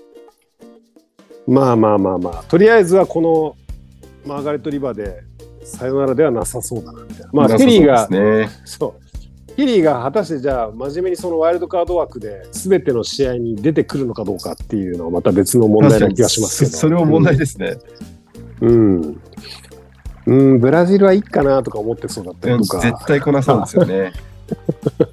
[1.46, 3.56] まあまあまあまあ、とりあえずはこの
[4.26, 5.22] マーガレット・リバーで
[5.70, 7.28] さよならではなさそうだな、みたいな。
[7.32, 8.08] まあケリーが、
[8.64, 9.10] そう。
[9.56, 16.72] ケリーが果たしてじゃあ真面目にそのワイルドカード枠で全ての試合に出てくるのかどうかっていうのはまた別の問題な気がしますけど。
[16.72, 17.76] そ それも問題ですね。
[18.60, 19.20] うん。
[20.26, 22.80] うん、ブラジルはいいかなとか思ってそうだったりとか。
[22.80, 24.12] 絶対来なそうですよね。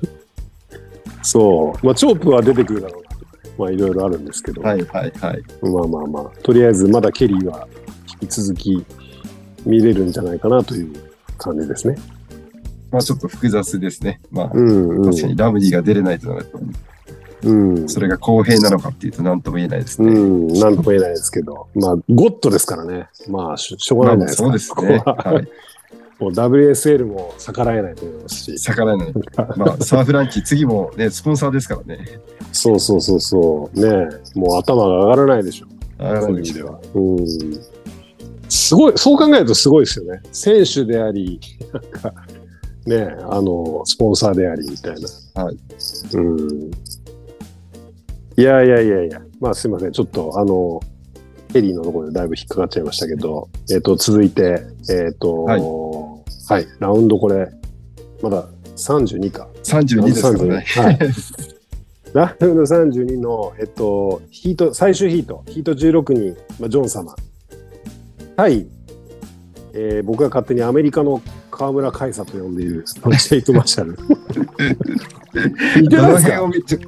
[1.24, 1.86] そう。
[1.86, 4.62] まあ、チョープは出てくるだろうなとかねまあ、いろいろあるんですけど。
[4.62, 5.42] はいはいはい。
[5.62, 7.68] まあまあまあ、とりあえずまだケリーは
[8.22, 8.86] 引き続き
[9.66, 10.94] 見れるんじゃないかなという
[11.38, 11.98] 感じですね。
[12.92, 14.22] まあちょっと複雑ですね。
[14.32, 15.06] まあうんうん。
[15.06, 16.60] 確かにラムディが出れないとなると、
[17.44, 17.90] うん。
[17.90, 20.12] それが公平なのかっていうと何とも言えないですね。
[20.12, 23.08] うん、なんとも言えないですけど、まあ、ゴッドですからね。
[23.30, 24.44] まあ、しょしょうがないですか。
[24.44, 25.04] そうですね。
[25.06, 25.48] ははい。
[26.20, 28.58] もう WSL も逆らえないと思いますし。
[28.58, 29.14] 逆らえない。
[29.56, 32.20] まあサーフランチ、次もね、スポンサーですからね。
[32.52, 33.80] そうそうそうそう。
[33.80, 35.68] ねえもう頭が上がらないでしょ。
[36.00, 36.82] 上がらないでしょ。
[36.96, 37.18] うん。
[38.50, 40.22] すごい、そう考えるとすごいですよね。
[40.32, 41.40] 選手であり、
[41.74, 42.14] なんか、
[42.86, 44.96] ねえあの、スポンサーでありみたい
[45.36, 45.44] な。
[45.44, 45.58] はい。
[46.14, 46.72] うん。
[48.38, 49.92] いやいやいやいや、まあすいません。
[49.92, 50.80] ちょっと、あの、
[51.52, 55.62] ケリーのところでだいぶ引っかかっちゃいましたけど、えっ、と、続いて、えっ、と、はい
[56.50, 57.50] はい、ラウンドこれ、
[58.22, 59.50] まだ32か。
[59.64, 60.66] 32ですね。
[60.76, 61.00] はい。
[62.14, 67.16] ラウンド32の、えっと、ヒート、最終ヒート、ヒート16に、まあ、ジョン様。
[68.38, 68.68] 対、
[69.74, 71.22] えー僕が勝手にアメリカの
[71.52, 73.98] 河村海沙と呼んでいる、ジェイト・マーシャル。
[75.82, 76.88] 似てどのないですか辺を見て、ど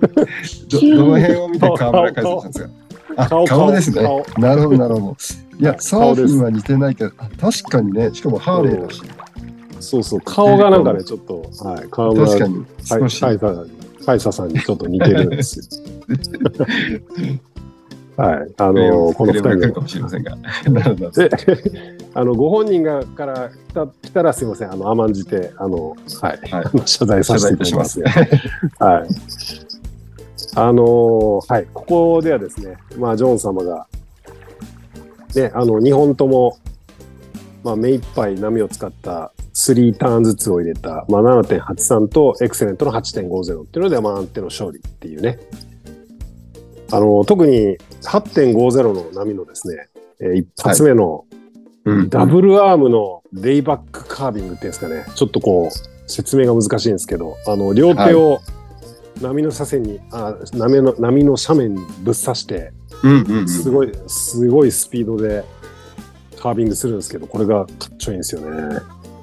[0.98, 2.70] どの辺を見て河村海さんですか？
[3.18, 3.72] あ、顔顔。
[3.72, 4.02] ですね。
[4.04, 4.24] 顔。
[4.38, 5.18] なるほど、なるほど。
[5.60, 6.34] いや、サ顔です。
[6.34, 9.02] ーフィンは似てないけど、あ確かにね、しかもハーレーだし、
[9.80, 10.04] そう。
[10.04, 13.66] そう、顔がなんかね、ちょっと、はい、河村確かに少し、海沙
[14.06, 15.66] 海沙さんにちょっと似てるんですよ。
[18.20, 20.36] はい、あのこの二人かもしれませんが。
[20.70, 21.12] なるほど。
[21.12, 21.30] で、
[22.14, 28.02] あの、ご本人がから来た来たらすいません、あの、甘んじて、あの、はい、はい謝罪させていただきます。
[28.02, 28.10] 謝
[28.86, 29.08] はい。
[30.56, 33.88] あのーはい、ここではですね、まあ、ジョン様が、
[35.34, 36.58] ね、あの、2本とも、
[37.64, 45.40] まあ、目いっぱい波を使った3ターンずつを入れた、まあ、7.83とエクセレントの8.50っていうので、まあ、安定の勝利っていうね。
[46.92, 49.88] あの、特に8.50の波のですね、
[50.22, 51.26] えー一発目の
[51.86, 58.40] うんダブルアームのレイバックカービングっていうんですかね、ちょっとこう、説明が難しいんですけど、あの、両手を
[59.22, 62.74] 波の左遷に、あ波の波の斜面にぶっ刺して。
[63.48, 65.44] すごい、すごいスピードで
[66.42, 68.80] カービングするんですけど、これがかっちょいいんですよね。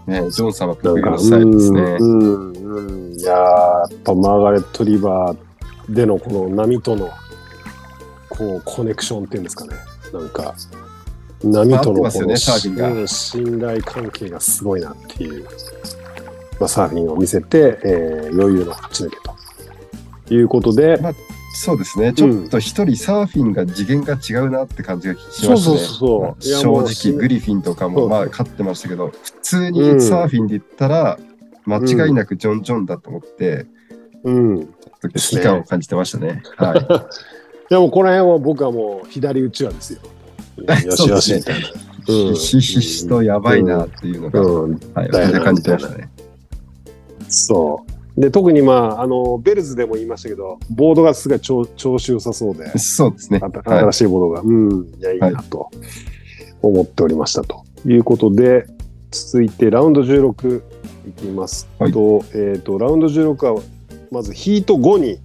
[0.07, 1.81] ね、ジョン様なんか、得意のスタイルですね。
[1.99, 3.21] うん、うん、うん。
[3.21, 7.11] いやーやっぱマーガレット・リバーでのこの波との、
[8.39, 9.77] こう、コネクションっていうんですかね。
[10.13, 10.55] なんか、
[11.43, 15.45] 波とのこの、ね信頼関係がすごいなっていう、
[16.59, 19.17] まあ、サーフィンを見せて、えー余裕の勝ち抜け
[20.29, 21.13] ということで、まあ
[21.59, 22.13] そうですね。
[22.13, 25.99] ちょっと一人サーフィンが次元が違うなって感じがしそうそうましたね。
[25.99, 26.45] そう。
[26.45, 31.19] いやもう正直、グリフィンとかそうもまあ勝ってましたけど、普通にサーフィンで言ったら、
[31.65, 33.67] 間違いなくジョン・ジョンだと思って、
[34.25, 34.67] うん。
[34.67, 36.43] ちょっと危機感を感じてましたね。
[36.57, 36.87] はい。
[37.69, 40.01] いやもうこの辺は僕はもう左打ちはですよ。
[40.57, 41.69] よしよしみたいな。
[41.69, 46.09] うんひしひしとやばいなっていうのが、感じてましたね。
[47.29, 47.85] そ
[48.17, 48.21] う。
[48.21, 53.41] で、特にまあ、あの、ベルズでも言いましたけど、ボードがすごい調調子良さそうで、そうですね。
[53.41, 55.71] 新しいボードが、うん、いや、いいなと
[56.63, 58.67] 思っておりましたということで、
[59.11, 60.63] 続いてラウンド16
[61.09, 63.63] いきますと、えっ、と、ラウンド16は、
[64.11, 65.19] まずヒート5に、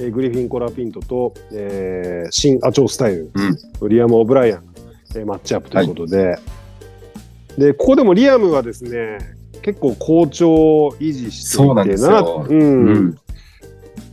[0.00, 3.30] えーグリフィン・コラピントと、えー新アチョースタイル、
[3.88, 4.64] リアム・オブライアン、
[5.14, 6.38] えーマッチアップということで、
[7.58, 9.18] で、ここでもリアムはですね、
[9.62, 12.10] 結構好調を維持していて、そうなんですよ。
[12.10, 12.88] なうん。
[12.88, 13.18] うん。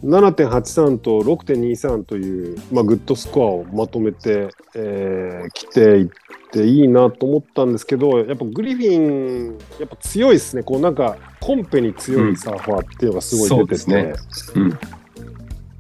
[0.04, 6.10] 7.83と6.23という、まあ、グッドスコアをまとめてき、えー来ていっ
[6.52, 10.64] ていいなと思ったんですけどやっぱグリフィンやっぱ強いですね。
[10.64, 14.80] こうなんかコンペに強いサーファーっていうのがすごい出てて、そうですうん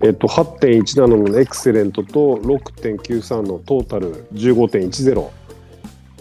[0.02, 5.30] えっと、8.17のエクセレントと6.93のトータル15.10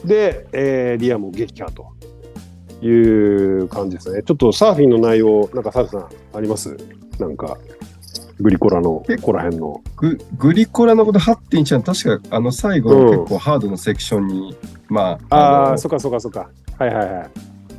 [0.07, 1.93] で、えーリアムを撃破と
[2.85, 4.23] いう感じですね。
[4.23, 6.77] ちょっとサーフィンの内容、なんかサルさんあります？
[7.19, 7.59] なんか、
[8.39, 9.83] グリコラのここら辺の。
[9.97, 14.57] ググリコラのこと8.1は確かあの最後うんの結構ハードのセクションに、
[14.89, 16.51] まあ、ああそっかそっかそっか。
[16.79, 17.31] はいはいはい。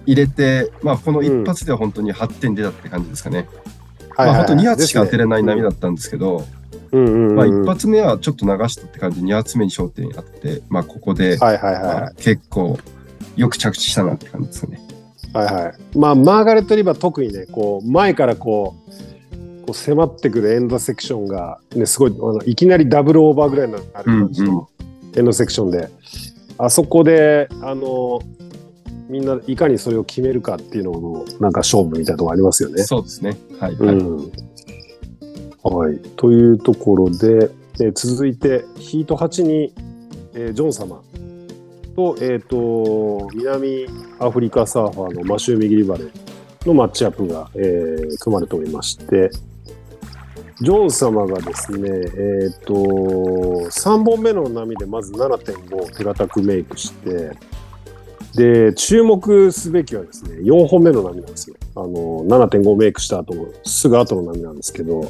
[0.08, 3.38] 入れて、まあ、この一発では本当に8点出たって感じですかね。
[3.40, 3.77] はいはい
[4.18, 5.70] まあ、本当2発しか当てれない波だ。
[5.70, 6.46] だったんですけど、
[6.92, 12.78] うんうんうんまあ、一発目はちょっと流したって感じで、2発目に焦点あって、まあ、ここで、はいはいまはあ結構
[13.36, 14.82] よく着地したなって感じですね。
[15.34, 15.38] い。
[15.38, 15.98] はいはい。
[15.98, 18.92] まあ、マーガレット・リバー特にね、こう、前からこう、
[19.66, 24.70] こう迫ってくるエンドセクションが、ね、すごい、あのいきなりダブルオーバーぐらいになる感じの
[25.16, 25.90] エンドセクションで、
[26.58, 28.22] あそこで、あの、
[29.10, 32.84] みんないかにそれを決めるかっていうのの、なんか勝負みたいなとこありますよね。
[32.84, 33.38] そうですね。
[33.60, 34.32] はい、はいうん。
[35.64, 36.00] はい。
[36.16, 39.74] というところで、えー続いて、ヒート8に、
[40.34, 41.02] えージョン様
[41.96, 43.88] と、えっ、と、南
[44.20, 46.06] アフリカサーファーのマシュー・ミギリバレ
[46.66, 49.30] のマッチアップが、えー組まれておりまして、
[50.60, 57.38] ジョン様がですね、えっ、と、3本目の波でまず7.5手堅くメイクして、
[58.38, 61.56] で、注目すべきはですね、4本目の波なんですよ。
[61.76, 65.10] あの、7.5メイクした後の、すぐ後の波なんですけど、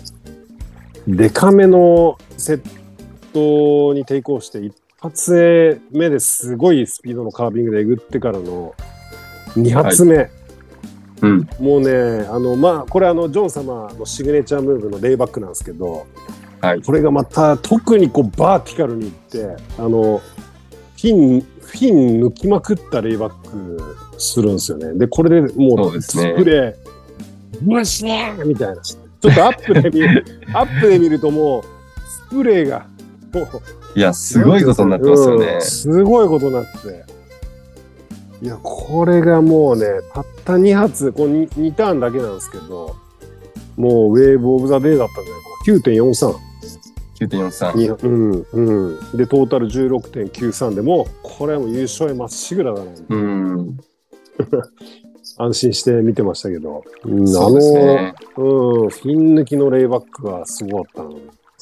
[1.09, 2.61] デカめのセッ
[3.33, 8.73] トに抵抗して、一発目ですごいスピードのカービングでえぐってからの
[9.57, 10.29] 2発目。
[11.21, 11.49] うん。
[11.59, 16.07] もうね、あの、まあ、これあの、ジョン様のシグネチャームーブのレイバックなんですけど、
[16.61, 16.81] はい。
[16.81, 20.21] これがまた特にこうバーティカルにいって、あの、
[20.95, 24.93] フィン、フィン抜きまくったレイバックするんですよね。
[24.93, 26.75] で、これでもそうスプレー、
[27.61, 28.81] ブシーみたいな。
[28.81, 31.63] ちょっとアップで見る、 アップで見るともう、
[32.29, 32.85] スプレーが、
[33.33, 35.61] もう、いや、すごいことになってますよねうん。
[35.61, 37.05] すごいことになって。
[38.41, 42.95] いや、これがもうね、たった2発、こう 2, 2ターンだけなんですけど、
[43.75, 46.03] もうウェーブオブザデイだったんじゃないかな。
[46.13, 46.46] 9.43。
[47.19, 47.77] 9.43。
[47.77, 53.77] にうんうん、でトータル16.93でもうこれはもう優勝へまっしぐらだね、うん。
[55.39, 58.13] 安心して見てましたけど、うん、あそうですね。
[58.37, 61.09] の、うん、フィン抜きのレイバックがすごかったな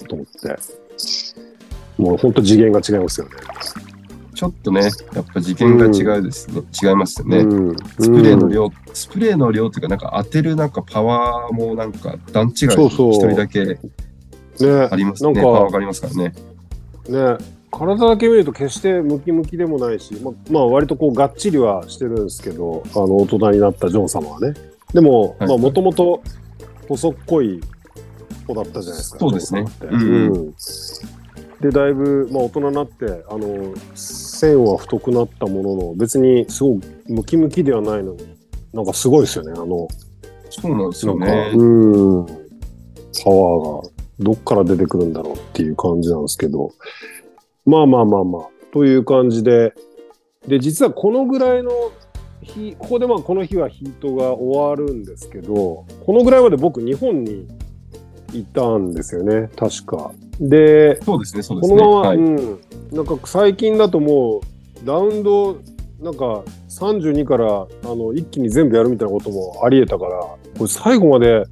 [0.07, 0.55] と思って
[1.97, 3.33] もう本当次元が違いますよね。
[4.33, 6.61] ちょっとね、やっぱ次元が違うですね。
[6.83, 7.37] 違いますよね。
[7.37, 13.79] うん、スプレーの量、スプレーの量っていうか、なんか当てるなんかパワーもなんか段違いそうそう一人だけ
[14.63, 14.87] ね。
[14.91, 15.33] ありますね。
[15.33, 16.33] なんかパワーがありますからね。
[17.09, 17.37] ね。
[17.71, 24.53] 体だけ見ると決してムキムキでもないし、ままあ割とこうがっちりはしてるんですけどあの大人になったジョン様はね。
[24.93, 25.49] でもはい。
[25.49, 26.23] まあもともと
[26.87, 27.59] 細っこい
[28.47, 29.65] 子だったじゃないですかそうですね。
[29.81, 30.55] うんうん。
[31.61, 38.37] でだいぶ、まあ、大人になってあの線は太くなったものの別にすごくムキムキではないのに
[38.73, 39.87] なんかすごいですよねあの。
[40.49, 41.51] そうなんですよね。
[41.55, 42.31] うん、パ
[43.29, 46.71] ワーがどっから出てくるんだろうっていう感じなんですけど、
[47.65, 49.73] まあまあまあまあ、という感じで、
[50.47, 51.71] で、実はこのぐらいの
[52.41, 57.47] 日、ここでまあこの日はヒートが終わるんですけど、このぐらいまで僕日本に
[58.33, 60.11] いたんですよね、確か。
[60.39, 61.79] で、そうですね、そうですね。
[61.79, 62.59] このまま、はい、うん、
[62.91, 64.41] なんか最近だとも
[64.83, 65.57] う、ラウンド、
[65.99, 71.45] なんか32からあの一気に全部やるみたいなこともありえたから、これ最後まで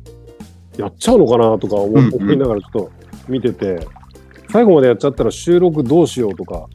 [0.77, 1.99] やっちゃうのかなとか思,、
[2.31, 2.91] いながらちょっと
[3.27, 3.87] 見てて、
[4.51, 6.67] 最後までやっちゃったら収録どうしようとか、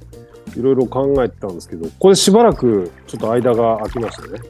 [0.57, 4.41] いろいろ考えてたんですけど、ここでしばらくちょっと間が空きましたね。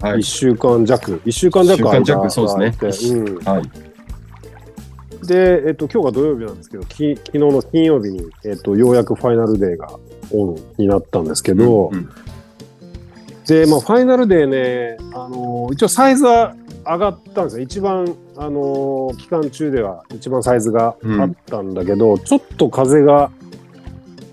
[0.00, 1.20] はい1週間弱。
[1.24, 5.26] 1週間弱一週間弱そうですねうんはい。
[5.26, 9.88] で、えっと、今日が土曜日なんですけど、き昨日の金曜日に、えっと、ようやくファイナルデーが
[10.32, 12.10] オンになったんですけど、うん
[13.46, 16.54] で、まあ、ファイナルデーね、あのー一応サイズは
[16.86, 17.62] 上がったんですよ。
[17.62, 23.30] 一番、あのー期間中では一番サイズがあったんだけど、ちょっと風が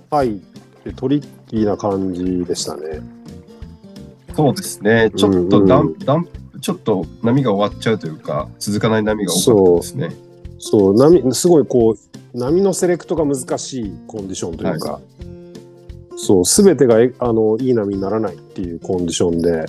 [0.10, 0.40] 入っ
[0.84, 3.02] てトリッキーな感じでしたね。
[4.36, 5.12] そうですね。
[5.16, 6.28] ちょっとダン、うんダン
[6.62, 10.10] ちょっと波が終わっちゃうというか、続かない波が多かったですね。
[10.60, 15.00] そう、波、すごいこう、波のセレクトが難しいコンディションというか、
[16.16, 19.66] そう、すべてがえあのいい波にならないっていうコンディションで、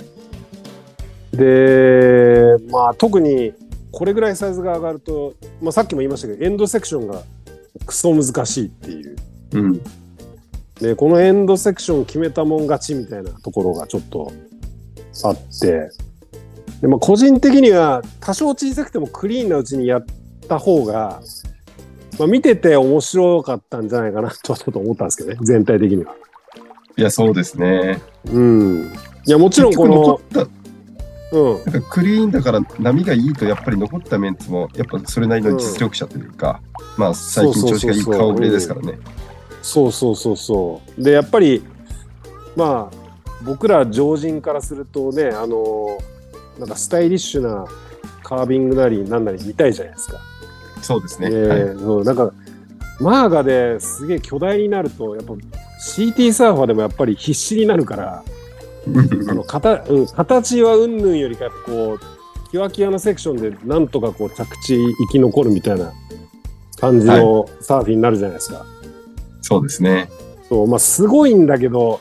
[1.33, 3.53] で、まあ特に
[3.91, 7.21] これぐらいサイズが上がると、まあさっきも言いましたけど、エンドセクションが
[7.85, 9.15] クソ難しいっていう。
[9.53, 9.81] うん。
[10.79, 14.31] で、このエンドセクション決めたもん勝ちみたいなところがちょっと
[15.23, 15.89] あって、
[16.81, 20.05] でまあ、個人的には多少小さくてもクリーンなうちにやっ
[20.49, 21.21] た方が、
[22.19, 26.13] まあ、見てて面白かったんじゃないかなとはちょっと思ったんですけどね、全体的には。
[26.97, 28.01] いや、そうですね。
[28.31, 28.91] うん。
[29.25, 30.19] いや、もちろんこの、
[31.33, 31.71] うん。
[31.71, 36.61] なんかクリーンだから波がいいと、やっぱり残ったメンツも、やっぱそれなりの実力者というか、
[36.97, 38.99] まあ最近調子がいい顔ぶれですからね。
[39.61, 41.03] そうそうそうそう。
[41.03, 41.63] で、やっぱり、
[42.55, 42.97] まあ、
[43.43, 45.97] 僕ら常人からするとね、あの
[46.59, 47.65] なんかスタイリッシュな
[48.21, 50.19] カービングなりなんなり見たいじゃないですか。
[50.81, 51.29] そうですね。
[51.31, 52.31] えーそうなんか
[52.99, 58.23] マーガですげえ巨大になるとやっぱ CT サーファーでもやっぱり必死になるから
[59.33, 65.91] の形,、うん、形はうんぬんよりかこうキワキワのセクションでなんとかこう着地生き残るみたいな
[66.79, 68.65] 感じのサーフィンになるじゃないですか。
[69.41, 70.09] そうですね。
[70.49, 71.99] そうまあすごいんだけど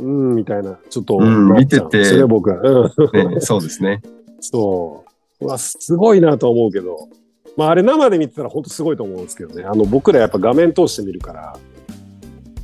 [0.00, 2.60] うんみたいなちょっとうん見ててそれ僕は。
[2.60, 2.92] う
[3.28, 4.02] んねそうですね。
[4.40, 5.04] そ
[5.40, 5.44] う。
[5.46, 7.08] うわ、すごいなとは思うけど。
[7.56, 9.64] まあ、あれ生で見てたら本当すごいと思うんですけどね。
[9.64, 11.56] あの、僕らやっぱ画面通して見るから、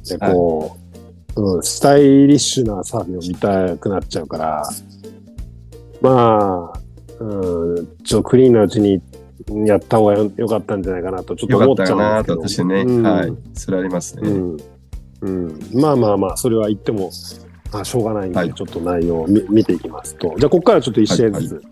[0.07, 0.82] でこう、
[1.37, 4.63] うん、スタイリッシュなサーフィンを見たくなっちゃうから、
[6.01, 6.81] まあ、
[7.21, 9.01] うん、ちょっとクリーンなうちに
[9.67, 12.69] やった方がよよかったんじゃないかなとちょっと思っちゃうんですけど。
[12.69, 13.33] ね、うんはい。
[13.55, 14.29] それありますね。
[14.29, 14.57] うん。
[15.23, 15.61] うん。
[15.75, 17.11] まあまあまあ、それは言っても、
[17.73, 20.35] まあ、しょうがないんで、はいちょっと内容を見見ていきますと。
[20.37, 21.63] じゃあ、ここからちょっと一試合ずつ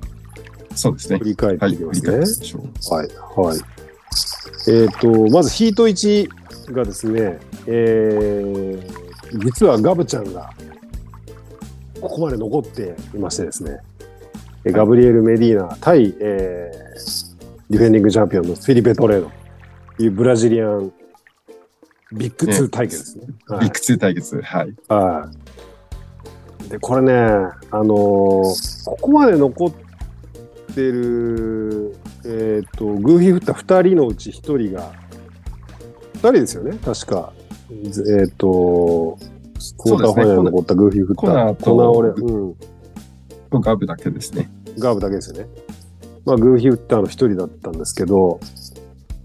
[0.74, 1.24] そうですね振。
[1.24, 1.74] り返ってはい。
[1.74, 2.56] いきますね。
[2.90, 3.58] はい、はい。
[4.68, 10.50] えっ、と、まずヒート1がですね、えー実はガブちゃんが
[12.00, 13.78] ここまで残っていましてですね、
[14.64, 17.30] えガブリエル・メディーナ対、えー
[17.70, 19.30] ディフェンディングチャンピオンのフィリペ・トレード
[19.96, 20.92] というブラジリアン
[22.12, 23.34] ビッグ2対決ですね。
[23.46, 24.42] はいビッグ2対決。
[24.42, 24.74] はい。
[24.88, 25.30] は
[26.66, 26.68] い。
[26.68, 29.72] で、これね、あのーここまで残っ
[30.74, 34.92] てる、えっ、と、グーフィー振った2人のうち1人が、
[36.14, 37.32] 2人ですよね、確か。
[37.70, 39.18] えっ、と、
[39.78, 41.20] クォーターファイナルに残ったグーフィー振った。
[41.20, 44.50] コナーとコナーオレうん、ガブだけですね。
[44.78, 45.46] ガーブだけですよね。
[46.24, 48.40] まあ、グーフィーウッターの一人だったんですけど、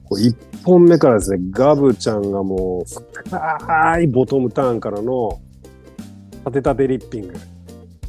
[0.06, 5.40] こう一本目からですね、ガブちゃんがもう深いボトムターンからの
[6.46, 7.34] 立て立てリッピング。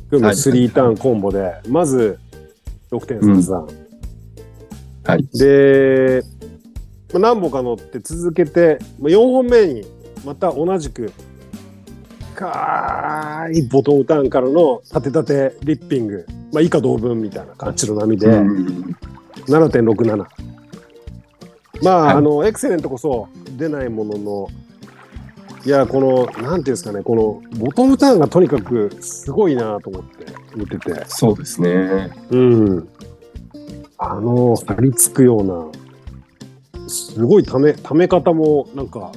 [0.04, 2.18] 含むはいスリーターンコンボで、まず
[2.90, 3.86] 6.33。
[5.04, 5.26] はい。
[5.38, 6.22] で、
[7.12, 9.84] まあ、何本か乗って続けて、まあ、4本目に
[10.24, 11.12] また同じく
[12.34, 18.96] 深いボトムターンからの立て立てリッピング、まあ、以下同文みたいな感じの波で、うん
[19.46, 20.26] 7.67。
[21.82, 24.48] まあ、はいあの、エクセレントこそ出ないものの、
[25.64, 32.10] いや、この、なんていうんですかね、このボトムターンがとにかくすごいなと思って見てて、そうですね。
[32.30, 32.88] うん。
[33.98, 39.12] あの、張り付くような、すごいため、ため方もなんか、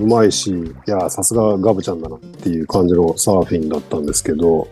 [0.00, 4.68] うまいし、いや、さすがガブちゃんだなっていう感じのサーフィンだったんですけど、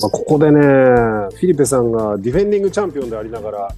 [0.00, 3.68] まあ、ここでね、フィリペさんがディフェンディングチャンピオンでありながら、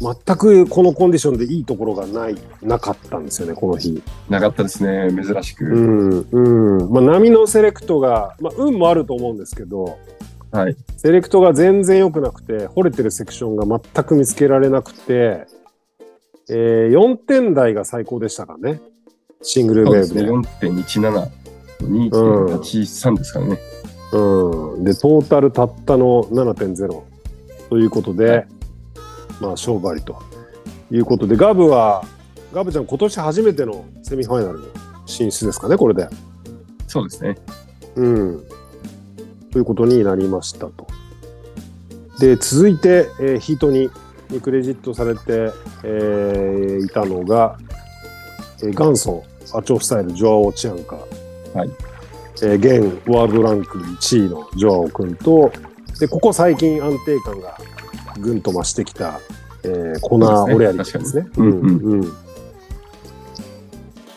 [0.00, 4.02] 全くこのコンディションでいいところがない、なかったんですよね、この日。
[4.28, 5.10] なかったですね。
[5.10, 5.64] 珍しく。
[5.64, 6.92] うん、うん。
[6.92, 9.98] まあ、波のセレクトが、まあ、運もあると思うんですけど、
[10.50, 10.76] はい。
[10.96, 15.46] セレクトが全然良くなくて、掘れてるセクションが全く見つけられなくて、
[16.50, 18.80] えー、4点台が最高でしたからね。
[19.42, 19.86] シングルウ。
[19.86, 20.26] ェーブで。
[20.26, 21.28] 4.17、
[21.80, 23.58] 2.83ですからね。
[24.12, 24.84] うん。
[24.84, 27.02] で、トータルたったの7.0
[27.68, 28.46] ということで、はい
[29.40, 30.20] まあ、勝負ありと
[30.90, 32.04] いうことで、ガブは、
[32.52, 34.66] ガブちゃん今年初めてのセミファイナルの
[35.06, 36.08] 進出ですかね、これで。
[36.86, 37.36] そうですね。
[37.96, 38.44] うん。
[39.52, 40.86] ということになりましたと。
[42.18, 43.90] で、続いて、えーヒートに
[44.30, 45.52] にクレジットされて、
[45.84, 47.58] えーいたのが、
[48.62, 50.96] えー元祖アチョスタイル、ジョアオ・チアンカ。
[50.96, 51.70] はい。
[52.42, 55.50] えー現ワールドランク1位のジョアオ君と、
[55.98, 57.58] で、ここ最近安定感が
[58.20, 59.20] ぐんと増してきた、
[59.64, 61.22] えーコナー・オレアリ君ですね。
[61.22, 62.28] 確かにうんうん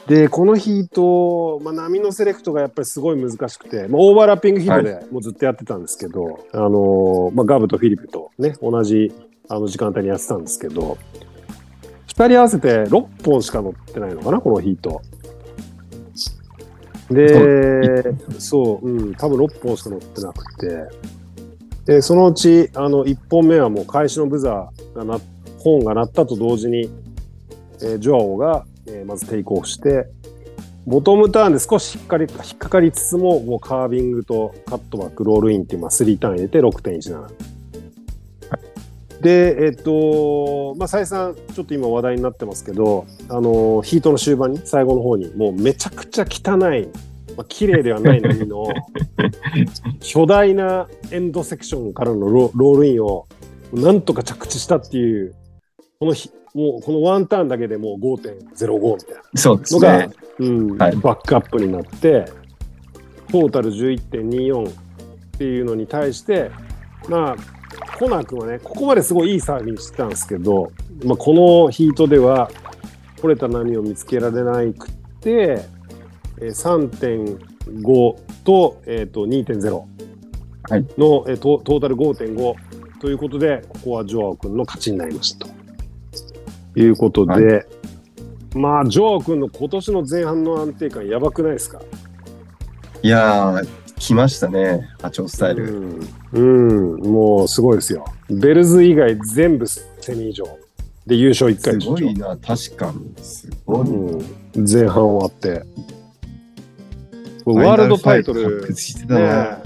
[0.07, 9.13] で、このヒート、まあ、波のセレクトがやっぱりすごい難しくて、まあ、オーバーラッピングヒートでもうずっとやってたんですけど、あのーまあ、ガブとフィリピとね、同じ
[9.47, 10.97] あの時間帯にやってたんですけど、
[12.11, 15.01] 2人合わせて6本しか乗ってないのかな、このヒート。
[17.09, 20.87] で、そう、うん、多分6本しか乗ってなくて、
[21.85, 25.19] で、そのうち、あの、1本目はもう開始のブザーがな、
[25.59, 26.89] ホーンが鳴ったと同時に、
[27.81, 30.07] えージョアオが、えーまずテイクオフして、
[30.85, 37.50] ボトムターンで少し引っかり引っかかりつつも、もうカービングとカットバック、ロールインっていう、まあ、3ターン入れて6.17。
[39.21, 46.87] で、えっと、まあ、再三、ちょっと今話題になってますけど、あの、ヒートの終盤に、最後の方に、もうめちゃくちゃ汚い、
[47.37, 48.65] まあ、綺麗ではない波の、
[50.01, 53.27] 巨大なエンドセクションからのロロールインを、
[53.71, 55.35] なんとか着地したっていう、
[55.99, 59.21] この日、もうこのワンターンだけでもう5.05みたいな。
[59.35, 60.09] そうですのがね。
[60.39, 62.25] うんはいバックアップになって、
[63.31, 64.73] トータル11.24っ
[65.37, 66.51] ていうのに対して、
[67.07, 67.60] まあ、
[68.01, 70.71] コナー君はね、ここまですごいいいサーフィンしてたんですけど、
[71.05, 72.49] まあ、このヒートでは、
[73.17, 75.61] 取れた波を見つけられなくて、
[76.39, 77.37] えー
[77.69, 80.85] 3.5と,、えー、と2.0はい。
[80.97, 82.55] の、えートトータル5.5
[82.99, 85.45] ということで、ここはジョアオ君の勝ちになりました。
[85.45, 85.53] と。
[86.79, 87.63] いうことで、は
[88.55, 91.79] まあ、ジョアオ君の今年の前半の安定感、やばくないですか？
[93.03, 93.67] いやー、
[94.01, 95.99] 来ましたね、波長スタイル。
[96.33, 98.03] うん、うん、もうすごいですよ。
[98.31, 99.85] ベルズ以外全部セ
[100.15, 100.43] ミ以上。
[101.05, 103.13] で、優勝1す回でしょごいな、確かに。
[103.23, 103.87] すごい。
[103.87, 105.63] うん、前半終わって。
[107.45, 108.75] ワールドタイトル、ね
[109.07, 109.61] な。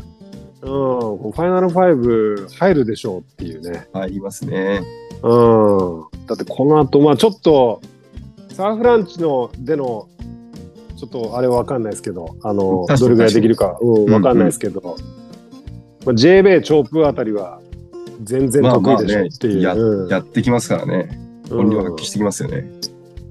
[0.63, 3.87] うん、ファイナル5入るでしょうっていうね。
[3.93, 4.81] 入りますね。
[5.23, 6.25] うん。
[6.25, 7.79] だってこの後、まあちょっと、
[8.51, 10.09] サーフランチのでの、
[10.95, 14.97] ちょっとあれはわかんないですけど、あの、どれぐらいできるか、うん、わかんないですけど、
[16.05, 17.59] まあ、j 米チョープあたりは
[18.23, 19.63] 全然得意でしょっていう。
[19.63, 21.19] まあまあねうんやってきますからね。
[21.49, 22.65] 本領発揮してきますよね。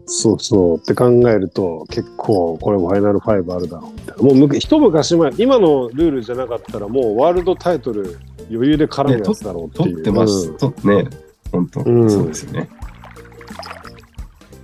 [0.07, 8.19] そうそうって考えると結構これファイナル5あるだろうみたいなもうむ一昔前今のルールじゃなかったらもうワールドタイトル
[8.51, 10.51] 余裕で絡むやつだろうっていう、取ってます。
[10.51, 11.11] うん取ってね。
[11.51, 12.69] 本当、うんそうですよね。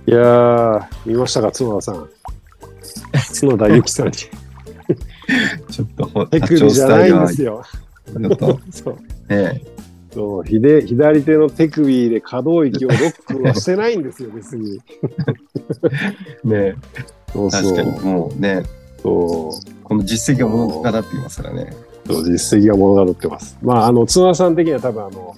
[0.07, 2.09] いやー見ましたか角田さん
[3.39, 4.13] 角田由紀さんに。
[4.13, 7.63] ちょっとほ、手首じゃないんですよ。
[8.71, 8.97] そう。
[9.29, 9.61] ね、
[10.13, 10.43] そう。
[10.43, 14.81] 左左手の手首で可動域をロックはしてないんですよ 別に。
[16.43, 16.75] ね、
[17.31, 17.63] そうそう。
[17.63, 18.63] 確かにもうね、
[19.01, 19.83] そう。
[19.83, 21.73] この実績が物語っていますからね。
[22.07, 23.57] そう実績が物語ってます。
[23.61, 25.35] まあ、あの、津田さん的には多分、あの、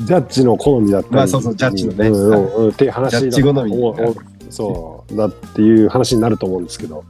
[0.00, 2.08] ジャッジの好みだったり、まあそうそうジャッジのね。
[2.08, 2.68] うんうんうん。
[2.70, 7.04] っていう話だジャッジ好みそう、だっていう話になると思うんですけど、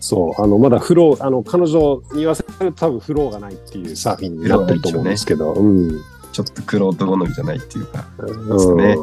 [0.00, 6.00] そう、あの、まだフロー、あの、彼女に言わせると多分フローがないっていうサーフィンになってると思うんですけど、うん。
[6.32, 8.04] ちょっとクロート好みじゃないっていうか。
[8.18, 8.76] うん。
[8.76, 8.96] ね。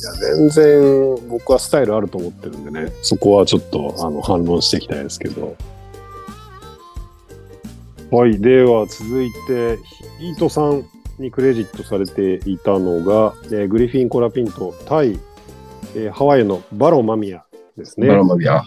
[0.00, 5.56] いや全然僕はスタイルあると思ってるんでね、そこはちょっとあの反論していきたいですけど。
[8.10, 9.78] はい、では続いて、
[10.18, 10.84] ヒートさん
[11.20, 15.18] にクレジットされていたのが、えーグリフィン・コラピント対、
[15.94, 17.44] えーハワイのバロン・マミヤ
[17.76, 18.08] ですね。
[18.08, 18.64] バロンマビア。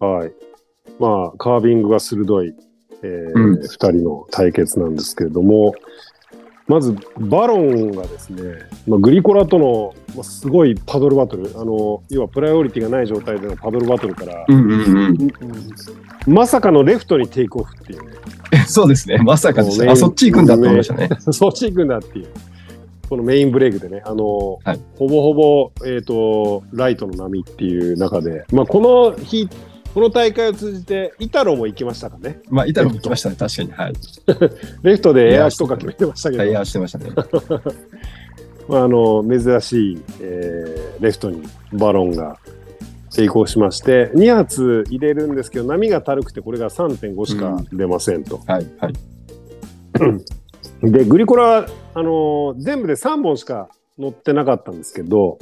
[0.00, 0.32] はい。
[0.98, 2.54] まあ、カービングが鋭い、
[3.02, 5.74] えーうん二人の対決なんですけれども、
[6.72, 8.42] まず、バロンがですね、
[8.86, 14.80] まあ、グリコラとの、まあ、すごいパドルバトル、あの、要はプライオリティがない状態でのパドルバトルから、うんうん
[16.26, 16.32] うん。
[16.32, 18.12] まさかのレフトにテイクオフっていうね、
[18.66, 19.18] そうですね。
[19.18, 19.90] まさかでした。
[19.90, 21.10] あ、そっち行くんだと思いましたね。
[21.20, 22.26] そっち行くんだっていう、
[23.10, 29.48] このメインブレイクでね、あの、はいほぼほぼ、えっ、と、ライトの波っていう中で、まあ、この日、
[29.94, 32.40] この大会を通じて、イタロも行きましたかね。
[32.48, 33.36] まあ、イタロも行きましたね。
[33.36, 33.72] 確かに。
[33.72, 33.92] はい。
[34.82, 37.10] レフトでエアーとか決めてましたけど、タイヤしてましたね。
[38.68, 42.38] まあ、あの珍しい、えーレフトにバロンが
[43.10, 48.40] 成功しまして、2発入れるんですけど、波が軽くて、これが3.5しか出ませんと。
[48.46, 48.66] はい。
[48.78, 48.92] はい。
[50.90, 53.68] で、グリコラ、あの全部で3本しか
[53.98, 55.38] 乗ってなかったんですけど、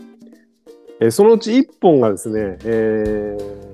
[1.01, 3.69] えーそのうち1本がですね、えー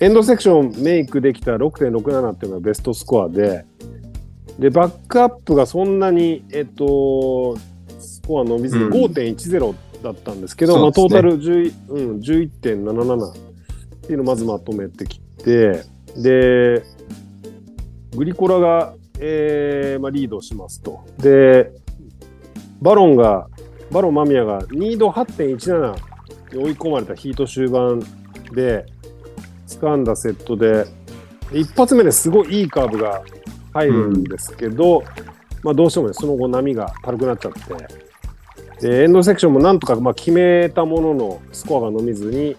[0.00, 3.64] エンドセクションメイクできた6.67っていうのがベストスコアで、
[4.58, 7.56] で、バックアップがそんなに、えっと、
[7.98, 13.34] スコア伸びずにうん5.10だったんですけど、まあ、そうですねトータル10、うん、11.77っ
[14.06, 15.82] ていうのをまずまとめてきて、
[16.16, 16.82] で、
[18.16, 21.04] グリコラが、えーまあ、リードしますと。
[21.18, 21.72] で、
[22.82, 23.48] バロンが、
[23.90, 28.02] バロン間宮が2度8.17に追い込まれたヒート終盤
[28.52, 28.86] で、
[29.78, 30.86] 掴んだセットで、
[31.52, 33.22] 一発目ですごいいいカーブが
[33.72, 35.02] 入るんですけど、
[35.62, 42.56] まあどうしてもね、その後波が軽くなっちゃって、でエンドセクションもなんとかまあ決めたもののスコアが伸びずに、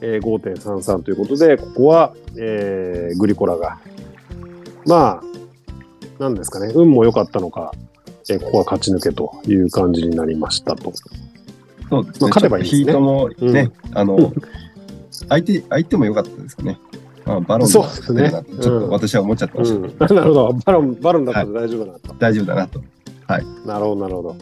[0.00, 3.78] えー5.33ということで、ここは、えーグリコラが、
[4.86, 7.72] まあ、なんですかね、運も良かったのか、
[8.30, 10.92] えーここは勝ち抜けという感じになりましたと。
[11.88, 12.20] そうですね。
[12.20, 14.32] まあ勝てばいいですねヒートもね、あの、
[15.28, 16.78] 相手、相手も良かったですかね。
[17.24, 22.14] まあ、バロンそうですねだってちょっと私は思っちゃってましたけど、うん、 なるほど、バロン、バロンだったら大丈夫だなと。
[22.18, 22.82] 大丈夫だなと。
[23.66, 24.36] なるほど、なるほど。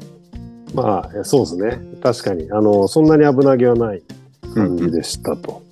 [0.74, 1.80] まあ、えそうですね。
[2.02, 4.02] 確かに、あの、そんなに危なげはない
[4.54, 5.62] 感じでしたと。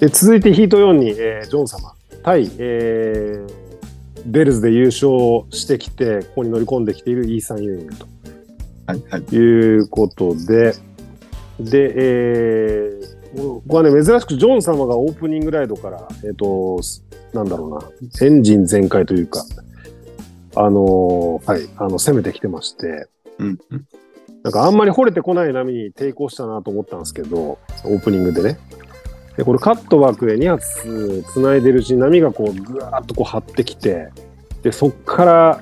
[0.00, 1.92] で続いてヒート4に、えージョン様
[2.22, 3.60] 対、えー
[4.26, 7.94] ベルズで優勝してきて、ここに乗り込んできているイーサン・ユーイング
[8.86, 9.22] はいはい。
[9.22, 10.74] ということで、
[11.58, 16.80] で、えーここはね、珍しくジョン様がオープニングライドから、えっ、と、
[17.32, 19.44] なんだろうな、エンジン全開というか、
[20.56, 23.06] あのーはい、あの、攻めてきてまして、
[23.38, 23.86] うんうん。
[24.42, 28.58] なんかあんまり掘れてこない波に抵抗したなと思ったんですけど、オープニングでね。
[29.36, 34.08] で、これカットバックで2発繋いでるうちに波がこうぐわーっとこう張ってきて、
[34.62, 35.60] で、そっから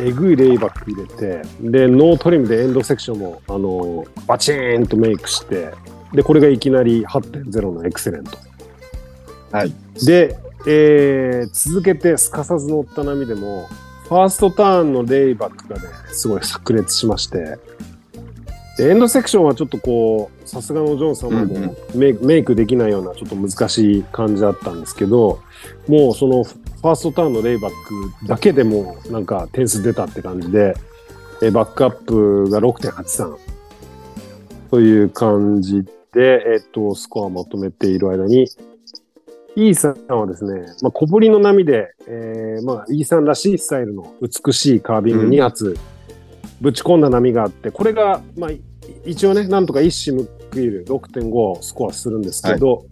[0.00, 5.72] えぐいレイバック入れて、で、ノートリムでエンドセクションも、あのーバチーンとメイクして、
[6.14, 8.38] で、これがいきなり8.0のエクセレント。
[9.50, 9.72] はい。
[10.04, 10.36] で、
[10.66, 13.66] えー続けてすかさず乗った波でも、
[14.08, 17.58] ファーストターンのレイバックがね、すごい炸裂しまして、
[18.78, 25.40] でエンドセクションはちょっとこう、さすがのジョン様もメイクメイクできないようなちょっと難しい感じだったんですけど、
[25.88, 27.70] もうそのファーストターンのレイバッ
[28.20, 30.74] クだけでもうなんか点数出たって感じで、
[31.42, 33.36] えーバックアップが6.83
[34.70, 38.48] という感じで、えっ、と、スコアをまとめている間に、
[39.56, 45.76] イーさんはですね、まあ、小ぶりの波で、えーまあ、イーさんらしいスタイルの美しいカービングうん2発、
[46.60, 48.62] ぶち込んだ波があって、これが、まあ、い
[49.04, 52.84] 一応ね、なんとか一矢報いる6.5スコアするんですけど、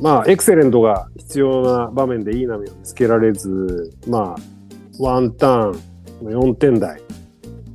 [0.00, 4.36] まあ、エクセレントが必要な場面でいい波を見つけられず、まあ、
[4.98, 5.76] ワンター
[6.22, 7.00] ンの4点台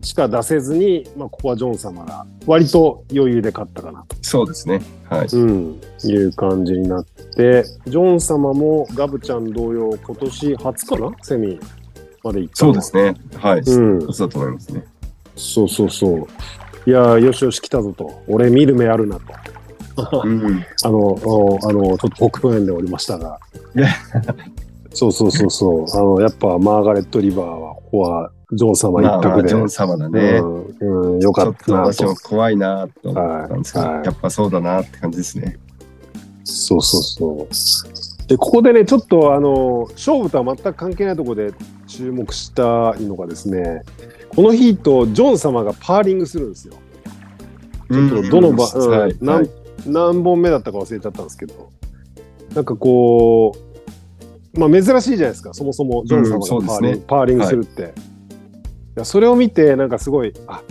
[0.04, 4.18] しか出せずに、まあ、ここはジョン様が割と余裕で勝ったかなと。
[4.22, 4.82] そうですね。
[5.10, 5.28] はい。
[5.32, 11.12] うん、いう感じになって、ジョン様もガブちゃん同様、今年初かな？
[11.22, 11.58] セミ
[12.22, 13.16] まで行ったそうですね。
[13.38, 13.60] はい。
[13.62, 14.84] うんそうだと思いますね。
[15.38, 16.28] そうそうそう。
[16.86, 18.24] いやー、よしよし来たぞと。
[18.28, 19.18] 俺見る目あるな
[19.96, 20.22] と。
[20.26, 20.66] うん。
[20.84, 23.40] あの、おあの、ちょっと北東園でおりましたが。
[24.94, 25.86] そうそうそうそう。
[25.90, 29.50] あの、やっぱマーガレット・リバーは、ここはジョン様一択で。
[29.50, 30.42] ジョン様だね。
[30.80, 32.16] うん、うん、よかちょっとったなと私も。
[32.16, 35.58] 怖いなと思ったんですけど、やっぱそうだなって感じですね。
[36.44, 37.48] そうそうそ
[38.26, 38.28] う。
[38.28, 41.54] で、ここでね、ちょっとあの、勝負とは全く関係ないところで
[41.88, 43.84] 注目したいのがですね、
[44.36, 46.74] このヒート、ジョン様がパーリングするんですよ。
[47.92, 49.50] ちょっとどの場、うんはい何
[49.86, 51.70] 何本目だったか忘れちゃったんですけど、
[52.56, 53.54] なんかこ
[54.56, 57.82] う、まあ珍しいじゃないですか、そもそもジョン様がパーリング,、パーリングするって。
[57.82, 58.13] い
[58.96, 60.62] やそれを見て、なんかすごい、あ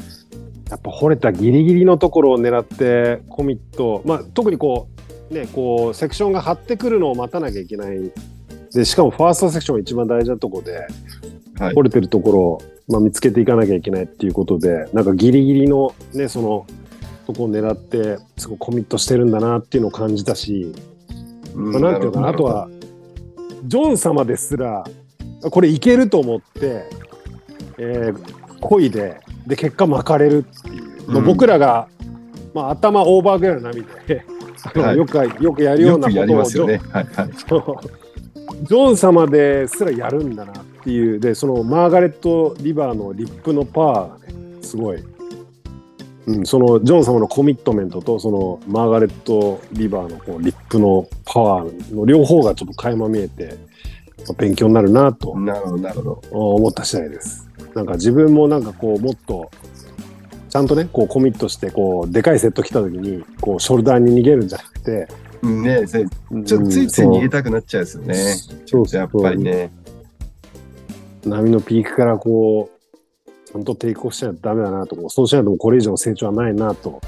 [0.70, 4.88] やっぱ掘れたギリギリのところを狙ってコミット、まあ特にこ
[5.30, 8.10] う、ね、こう、セクションが張ってくるのを待たなきゃいけない。
[8.72, 10.86] で、しかもファーストセクションが一番大事なところで、
[11.58, 16.66] はい掘れてるところを、まあ、見つけていかなきゃいけないっていうことで、なんかギリギリのね、その、
[17.26, 20.72] とこを狙って、すごいコミットしてるんだなっていうのを感じたし、
[21.54, 22.68] まあ、なんていうのかな、あとは、
[23.64, 24.84] ジョン様ですら、
[25.42, 26.84] これいけると思って、
[27.78, 30.84] えー、漕いで、で、結果巻かれるっていう。
[31.08, 31.88] まあうん僕らが、
[32.54, 34.24] まあ、頭オーバーぐらいの波で、
[34.96, 36.80] よく、よくやるようなことをよね。
[36.90, 37.30] はいはい。
[38.64, 45.02] ジョン様ですらやるんだなっていう、で、そのマーガレット・リバーのリップのパワーがね、すごい、
[46.26, 53.56] うん、そのジョン様のコミットメントと、そのマーガレット・リバーのこうリップのパワーの両方がちょっと垣間見えて、
[54.18, 55.30] まあ勉強になるなと。
[56.30, 57.48] 思った次第です。
[57.74, 59.50] なんか自分もなんかこう、もっと、
[60.48, 65.08] ちゃんとね、こうコミットして、こう、でかいセット来た時に、こう、ショルダーに逃げるんじゃなくて、
[65.42, 68.14] うんねせちょっとついつい逃げたくなっちゃうですよね。
[68.66, 69.72] そうやっぱりね。
[71.24, 77.00] 波のピークからこう、ちゃんとテイクオフしないとダメだなと、そうしないとこれ以上の成長はないなと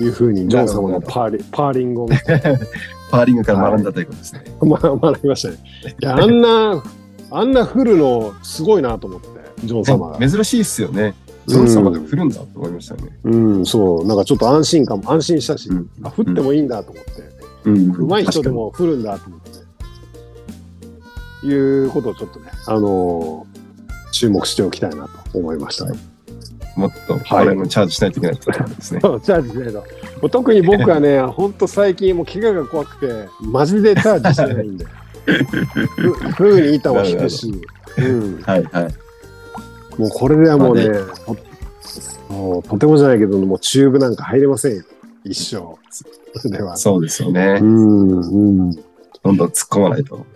[0.00, 2.08] いうふうに、ジョン様のパーリパーリングを
[3.10, 4.44] パーリングから学んだということですね。
[4.62, 5.56] ま学びましたね。
[6.00, 6.82] いや、あんな、
[7.30, 9.28] あんな振るのすごいなと思って、
[9.66, 10.28] ジョン様が。
[10.28, 11.14] 珍しいっすよね。
[11.46, 13.18] ジョン様で振るんだと思いましたね。
[13.24, 17.10] うん、そう、なんかちょっと安心感も、安心したし、うんあ、振ってもいいんだと思って、
[17.64, 19.40] うん上手い人でも振るんだと思っ
[21.42, 23.54] て、いうことをちょっとね、あのー
[24.14, 25.86] 注目しておきたいなと思いました。
[26.76, 29.00] もっと、はい俺もチャージしないといけないとですね。
[29.00, 29.78] チャージしないと。
[29.80, 29.84] も
[30.22, 34.86] う特に僕はね、ほんと最近もう怪我が怖くて、マジでチャージしてないんで。
[35.24, 37.52] ふふうに板も引くし、
[37.98, 38.94] うん、はいはい。
[39.98, 40.88] もうこれではもうね、
[41.26, 41.54] まと
[42.28, 44.84] もうとてもじゃないけど、もうチューブなんか入れませんよ。
[45.24, 45.56] 一生。
[45.56, 46.76] そは。
[46.76, 47.64] そうですよねう。
[47.64, 48.72] ん、うん。
[48.72, 48.78] い
[49.22, 50.26] どんどん突っ込まないと。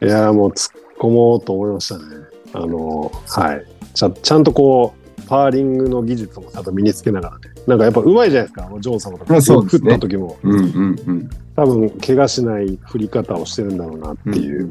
[0.00, 2.04] や、もう突っ込もうと思いましたね。
[2.52, 3.64] あの、はい。
[3.94, 7.42] ちゃちゃんとこう、パーリングの技術もちゃんと身につけながらね。
[7.66, 9.32] なんかやっぱうまいじゃないですか、ジョン様とか。
[9.32, 10.38] まあそうですね振った時も。
[10.42, 10.64] うんうん
[11.06, 11.30] うん。
[11.56, 14.70] 多分怪我しない振り方をしてるんだろうなっていう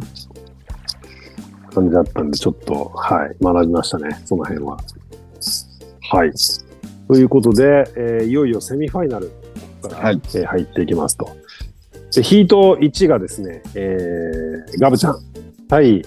[1.77, 4.77] 感じだったんで、ちょっと、はい、学びましたね、その辺は。
[6.09, 6.31] はい。
[7.07, 9.31] ということで、えーいよいよセミファイナル
[9.81, 11.29] がから、はいえー入っていきますと。
[12.13, 15.19] で、ヒート1がですね、えーガブちゃん
[15.67, 16.05] 対、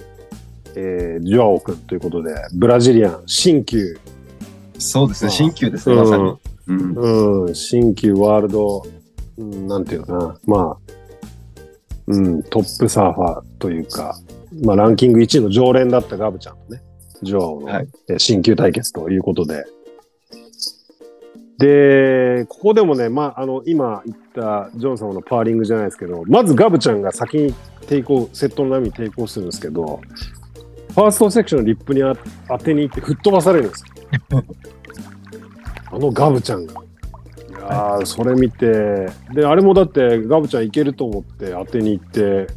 [0.75, 3.97] えージョアオ君ということで、ブラジリアン、新旧、
[4.77, 6.33] そうですね、まあ新旧ですね、まさに。
[6.67, 7.45] うん。
[7.45, 8.85] うん、新旧ワールド、
[9.37, 10.77] うん、なんていうのかな、まあ、
[12.07, 14.17] うん、トップサーファーというか、
[14.63, 16.81] まあ、ランキング1位の常連だったガブちゃんとね、
[17.23, 19.65] ジョの、はいえー新旧対決ということで、
[21.57, 30.01] で、ここでもね、まあ、あの、今言ったジョン様のパーリングじゃないですけど、まずガブちゃんが先に抵抗、セットの波に抵抗するんですけど、
[30.89, 32.15] ファーストセクションのリップにあ
[32.49, 33.85] 当てに行って吹っ飛ばされるんです
[34.31, 34.43] よ。
[35.93, 36.73] あのガブちゃんが。
[36.73, 42.47] いやー、それ見て、で、あれもだってガブちゃんいけると思って当てに行って、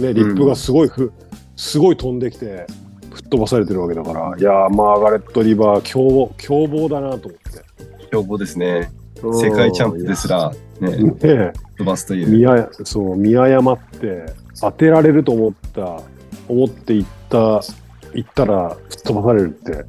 [0.00, 1.12] ね、リップがすごいふ、
[1.56, 2.66] すごい飛んできて、
[3.12, 8.08] 吹っ飛ばされてるわけだから、いやー、マーガレット・リバー、凶暴、凶暴だなと思って。
[8.10, 8.90] 凶暴ですね。
[9.22, 9.38] うん。
[9.38, 12.28] 世界チャンプですら、ね、ねえ飛ばすという。
[12.28, 14.26] 見あそう見誤って
[14.60, 16.02] 当てられると思った
[16.48, 17.60] 思っていった
[18.14, 19.84] 行ったら吹っ飛ばされるって。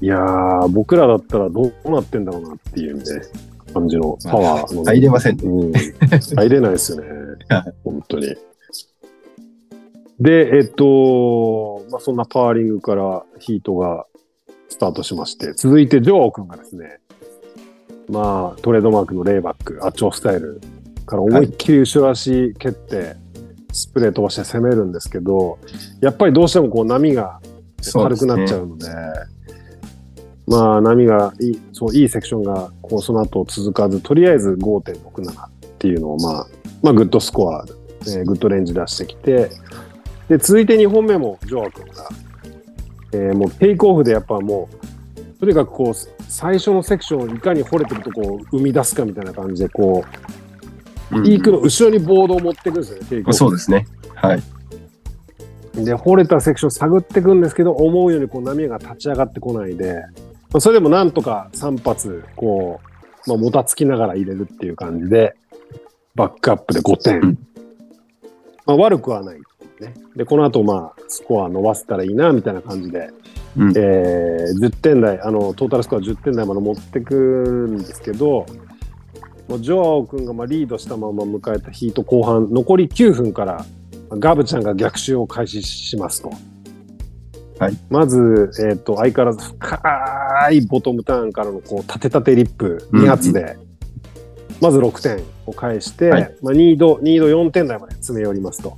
[0.00, 3.04] いやー僕らだったらどうなってんだろうなっていうね
[3.72, 5.42] 感じのパワーの、入れませんね。
[5.44, 7.08] うん、入れないですよね。
[7.48, 7.74] はい。
[7.84, 8.34] 本当に
[10.20, 14.06] でえっと、まあ、そんなパワーリングからヒートが
[14.68, 17.00] スタートしまして続いてジョー君がですね
[18.08, 20.60] まあ、トレードマークのレイバック、アッチョースタイル
[21.06, 23.16] から思いっきり後ろ足蹴って、
[23.72, 25.58] スプレー飛ばして攻めるんですけど、
[26.00, 27.40] やっぱりどうしてもこう波が
[27.92, 28.86] 軽くなっちゃうので、
[30.46, 36.46] まあ波がいい、そう、いいセクションがこうその後続かず、とりあえず5.67っていうのをまあ、
[36.82, 37.64] まあグッドスコア、
[38.06, 39.50] えーグッドレンジ出してきて、
[40.28, 42.08] で、続いて2本目もジョア君が、
[43.12, 44.68] えーもうテイクオフでやっぱも
[45.16, 45.94] う、とにかくこう、
[46.28, 50.04] 最初のセクションをいかに掘れてるとこを生み出すかみたいな感じで、こ
[51.12, 53.38] う、うんピークの後ろにボードを持っていくんですよね、テイクオフ。
[53.38, 53.86] そうですね。
[54.14, 54.42] はい。
[55.84, 60.02] で、掘れたセクション探っていくんですけど、思うようにこう波が立ち上がってこないで、
[60.50, 62.80] まあ、それでもなんとか3発、こ
[63.26, 65.34] う、まあ、もたつきながら入れるっていう感じで、
[66.14, 67.20] バックアップで5点。
[67.20, 67.38] うん
[68.66, 69.38] まあ、悪くはない
[69.80, 69.94] ね。
[70.16, 73.10] で、この後、まあ、スコア伸ばせたらいいな、みたいな感じで、
[73.56, 78.46] うんえー10点台、あの、トータルスコア10点台まで持ってくんですけど、
[79.48, 83.64] もうジョアオ君がまあリードしたまま迎えたヒート後半、残り9分から、
[84.10, 86.30] ガブちゃんが逆襲を開始しますと。
[87.58, 93.56] はい、まず、えっと相変わらず深いボトムターンからのこう縦縦リップうん2発で、
[94.60, 98.76] まず6点を返して、はいまあ、2度2度4点台まで詰め寄りますと。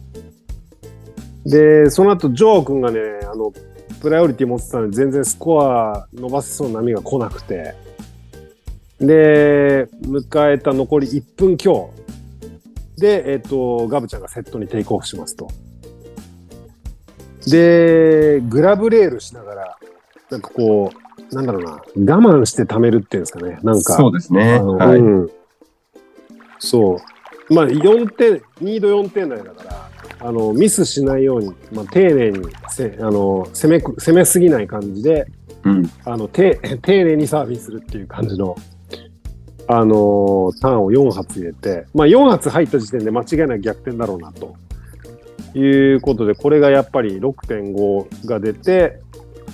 [1.47, 3.53] でその後ジョー君がねあの
[4.01, 7.75] プライオリティ持ってたのに全然スコア伸ばせそうな波が来なくて
[9.01, 11.91] で迎えた残り1分強
[12.97, 15.49] で、えっとガブちゃんがセットにテイクオフしますと。
[17.47, 19.79] でグラブレールしながら
[20.31, 20.91] なんかこ
[21.31, 21.63] うなんだろう
[22.05, 24.59] な我慢して貯めるっていうんですかねなんかそうですね。
[24.59, 24.99] はい。
[24.99, 25.31] うん、
[26.59, 27.55] そう。
[27.55, 29.86] まあ、4点、2度4点台だから、
[30.21, 35.27] あの、ミスしないように、まあ、丁寧にせ、あの、攻めく、攻めすぎない感じで、
[35.65, 35.91] うん。
[36.05, 38.57] あの、て 丁寧にサーフィンするっていう感じの、
[39.69, 44.55] あのターンを4発入れて、まあ、4発入った時点で間違いなく逆転だろうな、と
[45.59, 49.01] いうことで、これがやっぱり6.5が出て、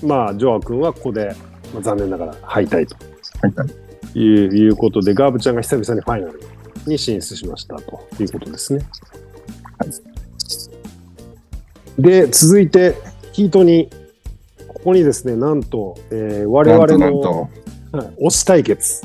[0.04, 1.34] まあ、ジョア君はここで、
[1.72, 2.96] まあ、残念ながら敗退と。
[3.40, 3.68] はいはい。
[4.14, 6.40] いういうことで、ガーブちゃんが久々にファイナル
[6.86, 8.84] に進出しましたということですね。
[11.98, 12.94] で、続いて、
[13.32, 13.90] ヒートに、
[14.68, 17.50] ここにですね、なんと、えー我々の
[17.92, 19.04] 推し対決、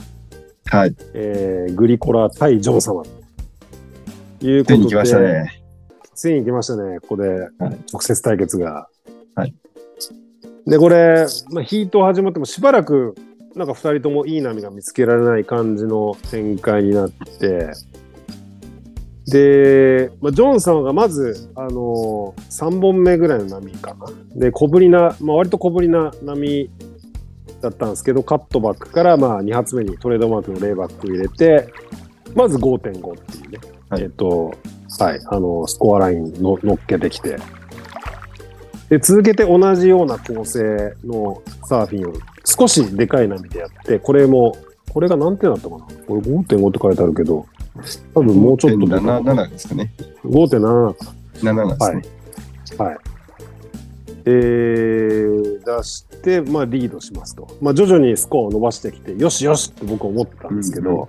[0.65, 0.95] はい。
[1.13, 3.03] えーグリコラ対ジョン様
[4.39, 5.61] ということで、ついに来ましたね。
[6.13, 7.49] ついに来ましたね、ここではい
[7.91, 8.88] 直接対決が。
[9.35, 9.53] はい
[10.67, 13.15] で、これ、まあ、ヒート始まってもしばらく、
[13.55, 17.71] なんか2人ともいい波が見つけられない感じの展開になって、
[19.28, 24.07] で、まあ、ジョンさんがまず、あの3本目ぐらいの波かな。
[24.36, 26.69] で、小ぶりな、まあ、割と小ぶりな波
[27.61, 31.67] だったんですけど、カットバックからまあ2発目にトレードマークのレイバックを入れて、
[32.36, 33.59] まず5.5っていうね、
[33.89, 34.03] はい。
[34.03, 34.53] えっと、
[34.99, 37.38] はい、あの、スコアラインの乗っけてきて、
[38.89, 42.13] で、続けて同じような構成のサーフィンを
[42.45, 44.55] 少しでかい波でやって、これも、
[44.93, 45.86] これが何点だったかな？
[46.07, 47.45] これ5.5って書いてあるけど、
[48.13, 49.93] 多分もうちょっとでかい7、7ですかね。
[50.23, 52.01] 5.7か7ですね。
[52.78, 52.86] な。
[52.86, 52.97] はい。
[54.25, 57.47] えー、出して、まあ、リードしますと。
[57.61, 61.07] まあ、徐々にスコアを伸ばしてきて、よしよしって僕は思ってたんですけど、うんう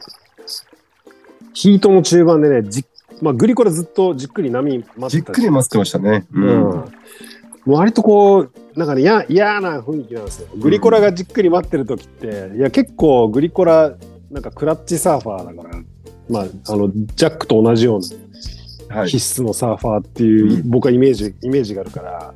[1.54, 2.84] ヒートの中盤でね、じ
[3.20, 6.24] まあ、グリコラずっとじっくり波待ってじっくり待ってましたね。
[6.32, 6.48] ううん
[6.78, 6.84] ん。
[7.66, 10.48] 割とこう、なんかね、や嫌な雰囲気なんですよ。
[10.56, 13.94] グリコラがじっくり待ってる時って、いや、結構グリコラ、
[14.30, 15.82] なんかクラッチサーファーだから、
[16.28, 19.08] まあ、あの、ジャックと同じようなはい。
[19.08, 22.34] 必須のサーファーっていう、うん僕はイメージ、イメージがあるから、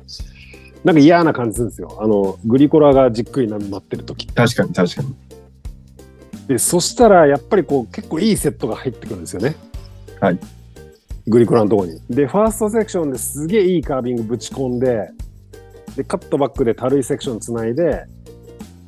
[0.83, 1.97] なんか嫌な感じするんですよ。
[1.99, 5.15] あの、グリコラがじっくり波待ってる時確かに確かに。
[6.47, 9.55] で、そしたら、やっぱりこう、結構いいセットが入ってくるんですよね。
[10.19, 10.39] はい。
[11.25, 12.01] グリコラのところに。
[12.09, 15.09] で、ファーストセクションですげえいいカービングぶち込んで、
[15.95, 18.03] で、カットバックで軽いセクションつないで、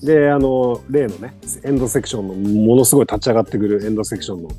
[0.03, 4.49] で、あの、例のね、エンドセクションの、ものすごい立ち上がってくるエンドセクションの、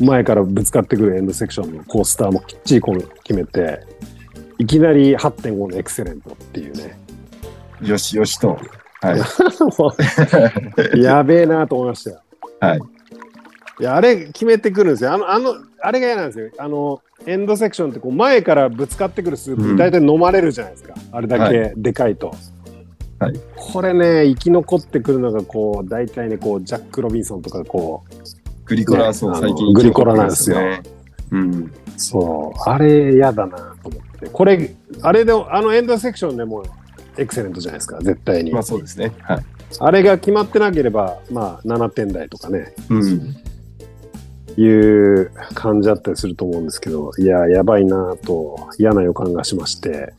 [0.00, 2.82] 前からぶつかってくるエンドセクションのコースターもきっちり
[3.22, 3.80] 決めて、
[4.58, 6.98] いきなり8.5のエクセレントっていうね。
[7.82, 8.58] よしよしと。
[9.00, 9.16] は
[10.94, 11.00] い。
[11.00, 12.20] やべえなと思いましたよ。
[12.60, 12.80] はい。
[13.80, 15.12] いや、あれ決めてくるんですよ。
[15.12, 16.50] あの、あの、あれが嫌なんですよ。
[16.58, 20.94] あの、エンドセクションってこう前からぶつかってくるスープうん大体飲まれるじゃないですか。
[21.12, 22.28] あれだけでかいと。
[22.28, 22.36] はい
[23.54, 28.02] これね、生き残ってくるのがこう、大体ね、こう、ジャック・ロビンソンとかこ
[28.70, 29.72] グリコラ、そう、最近。
[29.72, 30.58] グリコラなんですよ
[31.32, 31.54] うん。
[31.64, 34.28] う、そう、あれ嫌だなと思って。
[34.28, 36.62] これ、あれで、あのエンドセクションでも
[37.16, 38.52] エクセレントじゃないですか、絶対に。
[38.52, 39.12] まあそうですね。
[39.22, 39.44] はい。
[39.80, 43.36] あれが決まってなければ、まあ、7点台とかね、うん。
[44.56, 50.12] いう感じだったりすると思うんですけど、いや、やばいなと嫌な予感がしまして。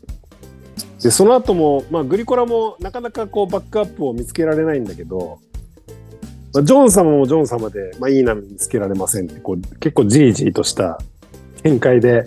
[1.02, 5.40] で、その後も、まあ、グリコラもなかなかこうバックアップを見つけられないんだけど、
[6.54, 11.00] まあ、ジョン様もジョン様で、まあ、いい波見つけられませんって、こう結構じりじりとした
[11.64, 12.26] 展開で、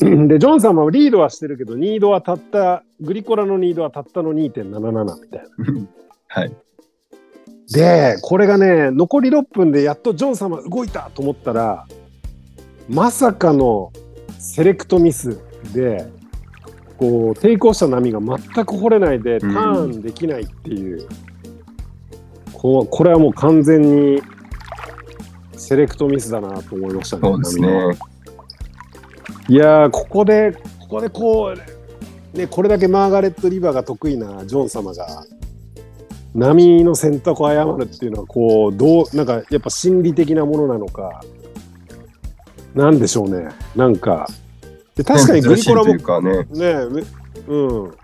[0.00, 5.88] で、ジョン様はリードはしてるけど、ニードはたった、グリコラのニードはたったの2.77みたいな。
[6.26, 6.52] はい。
[7.72, 11.86] で、これがね、残り6分でやっとジョン様動いたと思ったら、
[12.88, 13.92] まさかの
[14.38, 15.38] セレクトミス
[15.72, 16.06] で、
[16.96, 21.33] こう、抵抗した波が全く掘れないで、ターンできないっていう、こう
[22.64, 24.22] これはもう完全に
[25.52, 27.22] セレクトミスだなと思いましたね。
[27.22, 27.68] そうですね。
[29.50, 35.26] いやー、ここで、ここでこう、ね、これだけマーガレット・リバーが得意なジョン様が、
[36.34, 41.20] 波の選択を誤るっていうのは、こう、どう、なんか、やっぱ心理的なものなのか、
[42.74, 43.50] なんでしょうね。
[43.76, 44.26] なんか、
[44.96, 46.44] で確かにグリコラも、ね。
[46.50, 47.02] ねめ
[47.46, 47.94] うん。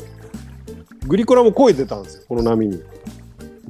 [1.09, 2.83] グリコラも超えてたんですよ、この波に。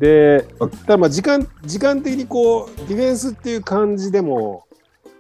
[0.01, 4.65] で、あただまあ時間、時間的にこう、ディフェンスっていう感じでも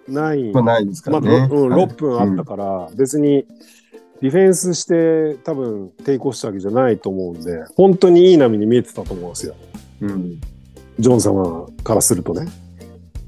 [0.09, 0.51] ない。
[0.53, 1.49] まあないですかまあ、らね。
[1.49, 3.47] ろうん、はい6分あったから、別に
[4.22, 9.55] ディフェンスして多分抵抗したわけじゃないと思うんで、本当にいい波に見えてたと思うんですよ。
[10.01, 10.41] うん。
[10.99, 12.51] ジョン様からするとね。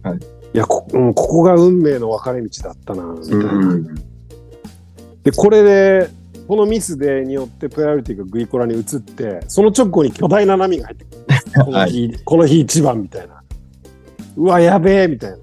[0.03, 0.19] はい。
[0.55, 3.45] いやこ、うん、ここが運命の分かれ道だったな、みたいな。
[3.53, 3.95] うん。
[5.23, 6.09] で、これで、
[6.49, 11.23] このミスでによってプライオリティがグリコラに移って、その直後に巨大な波が入ってくる。
[11.55, 13.43] この日、この日一番みたいな。
[14.37, 15.37] うわ、やべえみたいな。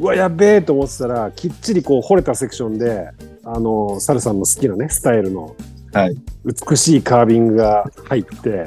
[0.00, 3.08] うわ、やべえと思ってたら、きっちりこう掘れたセクションで、
[3.44, 5.54] あの、サルさんの好きなね、スタイルの
[5.94, 6.16] はい。
[6.44, 8.64] 美しいカービングが入って、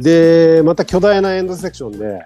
[0.00, 2.24] で、また巨大なエンドセクションで、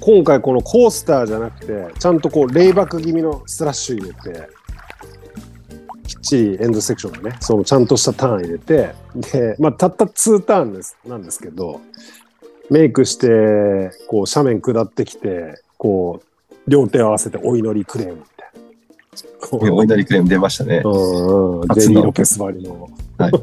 [0.00, 4.57] 今回このコースターじゃなくて、ちゃんとこうレイバック気味のスラッシュ入れて、き
[6.18, 11.80] っちりエンドセクションでね、そのちゃんとしたターン入れて、で、まあたった2ターンです、なんですけど、
[12.70, 18.50] メイクして、こう斜面下ってきて、こう、両手を合わせてお祈りクレームみたい
[19.62, 19.76] な。
[19.76, 20.82] お稲荷クレーム出ましたね。
[20.84, 22.88] うんうん、ジェニー・ロペスバリの。
[23.16, 23.32] はい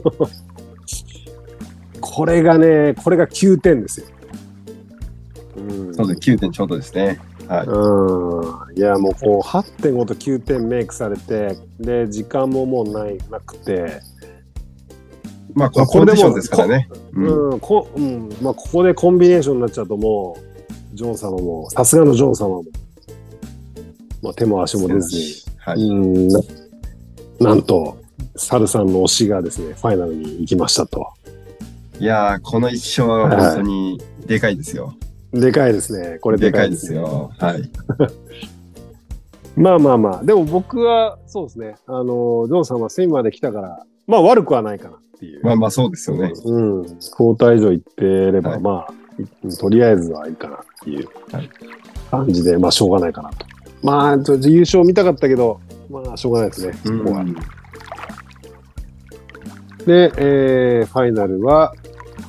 [2.02, 4.08] これがね、これが9点ですよ。
[5.58, 6.32] うん、そうです。
[6.32, 7.20] 9点ちょうどですね。
[7.48, 7.68] はい。
[7.68, 8.78] うん。
[8.78, 14.02] いや、もうこう、8.5と9点メイクされて、で、時間ももうない、なくて、
[15.54, 16.90] まあ、こションですからね。
[17.14, 17.50] うん。
[17.52, 20.38] うん、こうん、まあ、ここでコンビネーションになっちゃうとも
[20.94, 22.64] う、ジョン様も、さすがのジョン様も、
[24.22, 25.82] まあ、手も足も出ずに、はい。
[25.82, 26.42] うんな
[27.40, 27.98] なんと、
[28.36, 31.14] サルさんの推しがですね、ファイナルに行きましたと。
[32.00, 34.94] いやー、この一勝は本当にでかいですよ。
[35.40, 36.20] でかいですね。
[36.20, 36.94] これででかいです。
[36.94, 37.32] よ。
[37.38, 37.70] はい。
[39.56, 40.24] まあまあまあ。
[40.24, 41.76] でも僕は、そうですね。
[41.88, 45.44] あの、ジョンさんはセミまで来たから、まあ悪くはないかなっていう。
[45.44, 46.34] まあまあそうですよね。
[46.46, 46.84] うん。
[46.84, 48.94] クォーター以上行ってれば、はいまあ、
[49.48, 51.50] いとりあえずはいいかなっていうはい
[52.12, 53.46] 感じで、まあしょうがないかなと。
[53.84, 55.60] まあ、優勝見たかったけど、
[55.90, 56.74] まあしょうがないですね。
[56.86, 57.24] うここは。
[57.24, 57.34] ん。
[59.86, 61.74] で、えーファイナルは、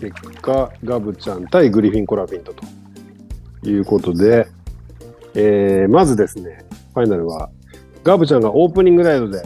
[0.00, 2.62] 結果、ガブちゃん対グリフィン・コラビントと
[3.68, 4.46] いうことで、
[5.34, 6.64] えーまずですね、
[6.94, 7.50] ファイナルは、
[8.04, 9.42] ガブちゃんがオープニングライドで、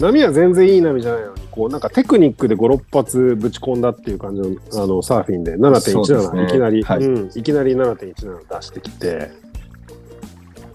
[0.00, 4.48] 波は全然いい波じゃないのに、こう、なんかテクニックで5、6発ぶち込んだっていう感じの
[4.82, 6.44] あのサーフィンで、そうです7.17、ね。
[6.44, 6.98] いきなり、はい。
[6.98, 9.30] うん、いきなり7.17出してきて、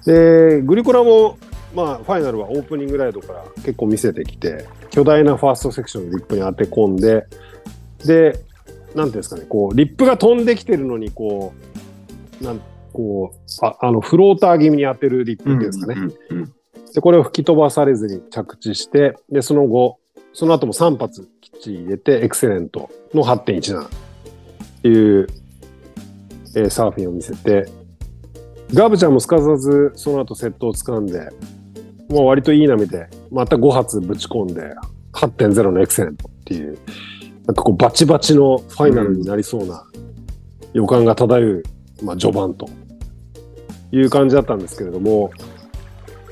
[0.05, 1.37] で、グリコラも、
[1.75, 7.27] まあ、ファイナルはオープニングライドから結構見せてきて、巨大なファーストセクションのリップに当て込んで、
[8.05, 8.39] で、
[8.95, 11.68] なんていうんですかね、こう、リップが飛んできてるのに、こう、
[12.41, 12.61] なん
[12.93, 15.95] こうあ、あの、フローター気味に当てるリップっていうんですかね。
[16.31, 16.53] うんうん
[16.93, 19.99] で、これを吹き飛ばされずに着地して、で、その後、
[20.33, 23.89] その後も3発きっちり入れて、エクセレントの8.17っ
[24.81, 25.27] ていう、
[26.55, 27.67] えーサーフィンを見せて、
[28.73, 31.29] ガブちゃんもすかさずその後セットを掴んで、
[32.09, 34.73] もう割といい波で、また5発ぶち込んで、
[35.13, 36.77] 8.0のエクセレントっていう、
[37.45, 39.83] なんかこうバチバチのファイナルになりそうな
[40.73, 41.63] 予感が漂う、
[42.03, 42.67] まあ序盤と。
[43.91, 45.31] いう感じだったんですけれども、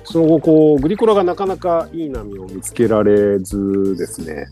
[0.03, 4.47] その後、こう、グリコラがなかなかいい波を見つけられずですね、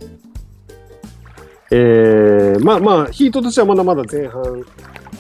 [1.72, 4.66] えー、まあまあ、ヒートとしてはまだまだ前半、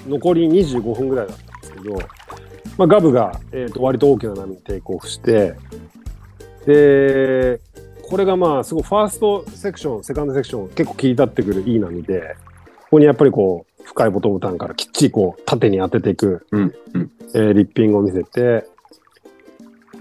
[0.07, 1.97] 残り25分ぐらいだったんですけど、
[2.77, 5.55] まあ、ガブが、えー、と割と大きな波にテイクオフして、
[6.65, 7.61] で、
[8.01, 12.35] これがまあ、すごいファーストセクション、セカンドセクション、結構切り立ってくるいい波で、
[12.83, 17.11] ここにやっぱりこう、深いボトムターンからきっちりこう、縦に当てていく、うんうん。
[17.33, 18.65] えーリッピングを見せて、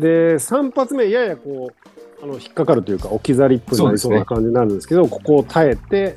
[0.01, 6.17] で、3発目、ややこう、あの引っかかるというか、置き去りっぷになりそうな感じになるんですけど、ここを耐えて、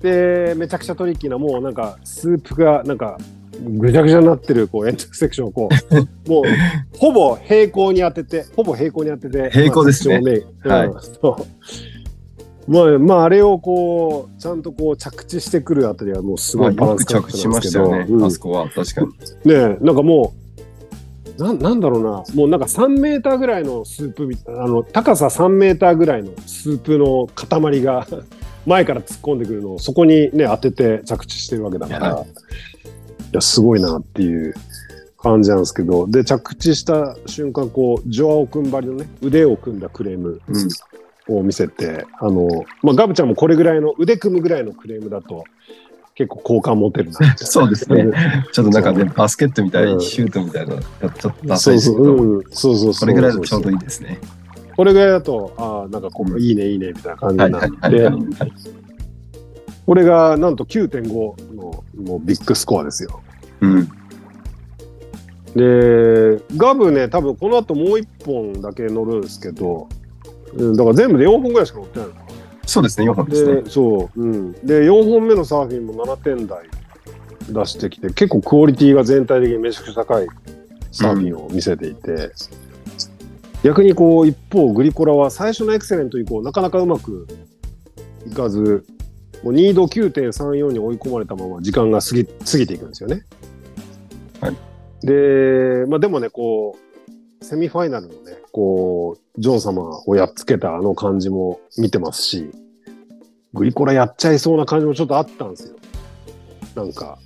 [0.00, 3.18] で、めちゃくちゃトリッキーな、もうなんか、スープが、なんか、
[3.62, 5.94] ぐちゃぐちゃになってる、こう、エンドセクションをこう、
[6.30, 6.44] もう、
[6.96, 10.20] ほぼ平行に当てて、ほぼ平行に当てて、平行ですね。
[10.64, 10.96] まあう
[12.66, 18.24] まあ、まあ、あれをこう、ちゃんとこう、着地してくるあたりは、もうすまあ、ごいバランス着地しましたよね、うん。
[18.24, 18.68] あそこは。
[18.70, 19.08] 確かに。
[19.08, 20.44] ねえなんかもう
[21.42, 22.24] なんなんだろうな。
[22.34, 28.06] もうなんか3メーターぐらいのスープみたいあの高さ3メーターぐらいのスープの塊が
[28.66, 32.26] 前から突っ込んでくるのをそこにね当てて着地してるわけだから、はい。
[33.32, 34.54] やすごいなっていう
[35.18, 36.06] 感じなんですけど。
[36.06, 40.40] で着地した瞬間こうジョアオ君ばりのね腕を組んだクレーム。
[40.48, 40.68] うん。
[41.28, 45.44] を見せてあの、まあ、ガブちゃんもこれぐらいの腕組むぐらいのクレームだと
[46.14, 48.06] 結構好感持てるな そうですね。
[48.52, 52.94] ちょっとなんかね、バスケットみたいシュートみたいな、ちょっとダサそそう、いうですけど、うん、そうそうそう。
[52.94, 54.20] それぐらいだとちょうどいいですね。
[54.76, 58.52] これぐらいだと、ああ、なんかこう、いいね、いいね、みたいな感じはいになって、
[59.86, 63.20] これがなんと9.5のもうビッグスコアですよ。
[63.60, 63.88] うん。
[65.54, 69.88] で、ガブね、多分この後もう1本だけ乗るんですけど、
[70.56, 72.26] うん、だから全部で4本ぐらいしか乗ってないのかな。
[72.66, 73.62] そうですね、4本ですね。
[73.62, 74.52] で、そう、うん。
[74.52, 76.66] で、4本目のサーフィンも7点台
[77.48, 80.26] 出してきて、結構クオリティが全体的にめちゃくちゃ高い
[80.90, 82.30] サーフィンを見せていて、
[83.62, 87.26] 逆にこう、一方、グリコラは最初のエクセレント以降、なかなかうまく
[88.26, 88.84] いかず、
[89.42, 93.24] もう2度9.34に追い込まれたまま時間が過ぎ過ぎていくんですよね。
[94.40, 94.56] はい。
[95.06, 96.76] で、まあでもね、こ
[97.40, 102.50] う、セミファイナルのね、こう、ジョン様をやっつけたあの感じも見てますし、
[103.52, 105.76] グリコラやっちゃいそうな感じもちょっとあったんですよ。
[106.74, 107.18] なんか、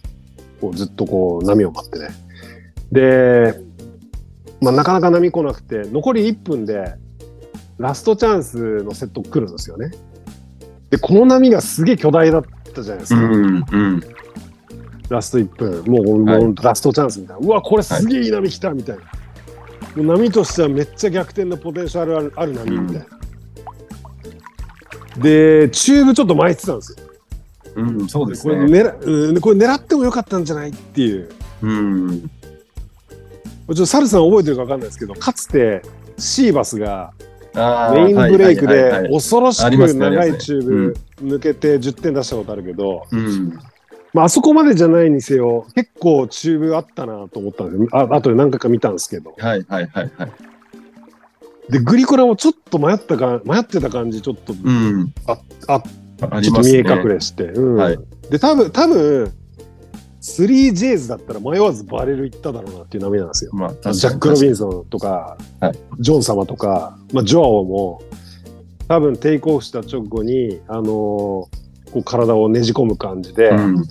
[0.61, 2.09] こうずっとこう波を待ってね。
[2.93, 3.61] で、
[4.61, 6.95] まあなかなか波来なくて、残り1分で
[7.79, 9.91] ラストチャンスのセット来るんですよね。
[10.91, 12.45] で、この波がすげえ巨大だっ
[12.75, 13.21] たじゃないですか。
[13.21, 14.01] うん、うん。
[15.09, 17.47] ラスト1分、もう、はいもうラストチャンスみたいな。
[17.47, 19.03] うわ、これすげえいい波来たみたいな。
[19.97, 23.19] もう波としてはめっちゃ逆転のポテンシャルあるある波みたいな。
[25.19, 26.99] で、チューブちょっと巻いてたんですよ。
[27.77, 28.65] うん、そうですこれね。
[28.67, 31.29] 狙うんこれ狙ってもよかったんじゃないっていう。
[31.63, 32.21] うん。
[32.21, 35.83] ちょっとサルさん覚えてるか分かんないですけど、かつて
[36.19, 37.13] シーバスが
[37.55, 43.59] あメインブレイクで恐ろしく長いチューブ抜けて10点出したことあるけど、うん。
[44.15, 47.89] まあ、あそこまでじゃないにせよ、結構チューブあったなと思ったんですよ。
[47.93, 49.35] あ後で何回か見たんですけど。
[49.39, 50.33] はいはいはいはい。
[51.71, 55.13] で、グリコラもちょっと迷ったか、迷ってた感じ、ちょっと、うん。
[55.27, 55.39] あ
[55.69, 55.83] あ。
[56.43, 57.45] ちょっと見え隠れして。
[57.45, 57.99] うんはい
[58.31, 59.33] で、多分、多分、
[60.21, 63.53] 3Js だったら迷わずバレルいっただろうなっていう波なんですよ。
[63.55, 68.03] まあ、確かにジャック・ロビンソンとか、はいジョン様とか、まあ、ジョアオも、
[68.89, 73.85] 多分テイクオフした直後に、あのーこう体をねじ込む感じで、うん。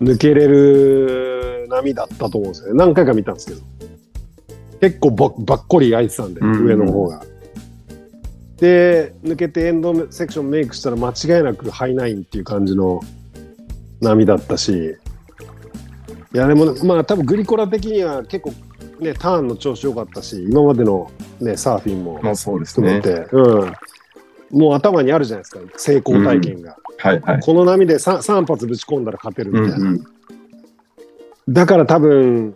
[0.00, 2.74] 抜けれる波だったと思うんですよね。
[2.74, 3.60] 何回か見たんですけど。
[4.80, 7.24] 結構ばばっこり開いてたんで、うん上の方が。
[8.56, 13.00] で、抜けてエンドセクションメイクしたら間違いなくハイナインっていう感じの
[14.00, 14.96] 波だったし、
[16.34, 18.52] いやでもまあ多分グリコラ的には結構
[18.98, 21.10] ねターンの調子良かったし今までの
[21.40, 23.00] ねサーフィンもまあそうですね。
[23.00, 23.72] 含めて、うん
[24.52, 27.40] もう頭にあるじゃないですか成功体験が、はいはい。
[27.40, 30.06] この波で 3, 3発ぶち込んだら勝てるみたいな、うんうん。
[31.48, 32.54] だから多分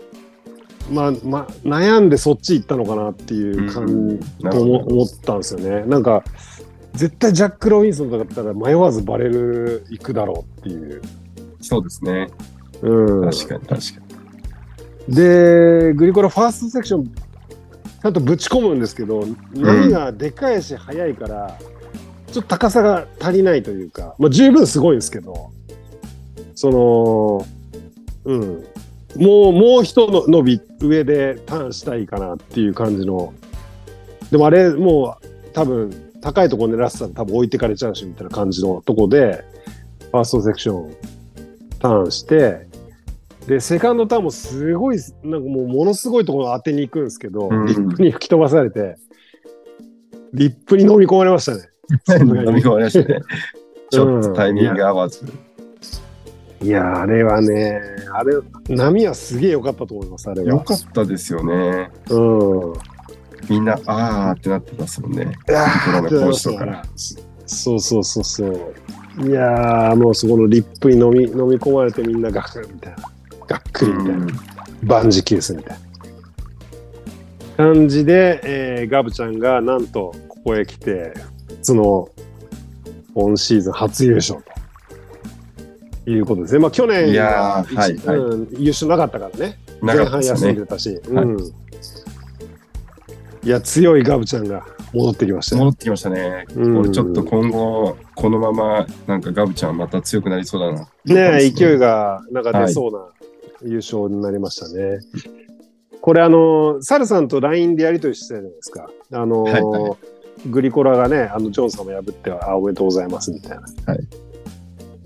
[0.91, 4.21] まあまあ悩んでそっち行ったのかなっていう感うん。
[4.21, 4.79] じなるほど。
[4.79, 5.85] と思思ったんですよね。
[5.87, 6.23] なんか
[6.95, 11.03] 絶対ジャック・ロビンソンだったら迷わずバレル行くだろうっていう、
[11.61, 12.29] そうですね。
[12.83, 13.79] うん、確かに確か
[15.09, 15.15] に。
[15.15, 19.25] で、グリコラファーストセクション、ちゃんとぶち込むんですけど、
[19.55, 21.59] 波がでかいし速いから、
[22.33, 25.51] ちょっと高さが足りないというか、まあ、十分すごいんですけど、
[26.55, 27.47] その、
[28.25, 28.65] うん、
[29.17, 33.33] もう、もう一の伸び上でターンしたいかなっていう感じの、
[34.31, 39.45] でもあれ、もう多分、高いところ狙ってたら多分置いてかれちゃうしみたいな感じのとこで、
[40.11, 40.97] ファーストセクション
[41.79, 42.67] ターンして、
[43.47, 47.67] で、セカンドターンもすごい、なんかもうものすごいところ当てに行くんですけど、うん。
[47.67, 48.97] リップに吹き飛ばされて、
[50.33, 51.69] リップに飲み込まれましたね。
[52.19, 53.21] 飲み込まれましたね。
[53.91, 55.25] ちょっとタイミング合わず。
[56.63, 57.81] いやー、あれはね、
[58.13, 58.35] あれ、
[58.69, 60.49] 波はすげえ良かったと思います、あれは。
[60.49, 61.91] よかったですよね。
[62.11, 62.73] うん。
[63.49, 65.33] みんな、あーってなってますもんね。
[65.49, 65.67] いや
[66.01, 66.83] グリコラのーコースとか。
[67.47, 69.29] そうそうそうそう。
[69.29, 73.03] いやー、もうそこのリップに飲み飲み込まれてみんなガクみたいな。
[73.47, 74.17] がっくりみたいな。
[74.17, 75.79] うん万事休すみたい
[77.57, 81.15] な感じで、えーガブちゃんがなんとここへ来て
[81.67, 82.09] その
[83.13, 84.41] 今シーズン初優勝
[86.05, 86.61] ということですね。
[86.61, 90.23] まあ去年いやーはいはいうん、優勝なかったからねな前半。
[90.23, 91.41] 休んでたし、はいうん、
[93.43, 95.65] いや強いガブちゃんが戻ってきましたよ。
[95.65, 96.45] 戻ってきましたね。
[96.55, 100.89] うん俺ちょっと今後、このまま、なんかガブちゃんまた強くなりそうだな。
[101.05, 102.23] ねえ勢いが。
[102.31, 103.09] がなんか出そうな
[103.69, 105.01] 優勝になりましたね。
[106.01, 108.89] これあのサルさんと LINE でやり取りしてたじゃないですか。
[109.13, 109.97] あの、はいは
[110.47, 113.63] グリコラがねあのジョンさんも破ってあおめでとうございますみたいな。
[113.93, 114.27] はい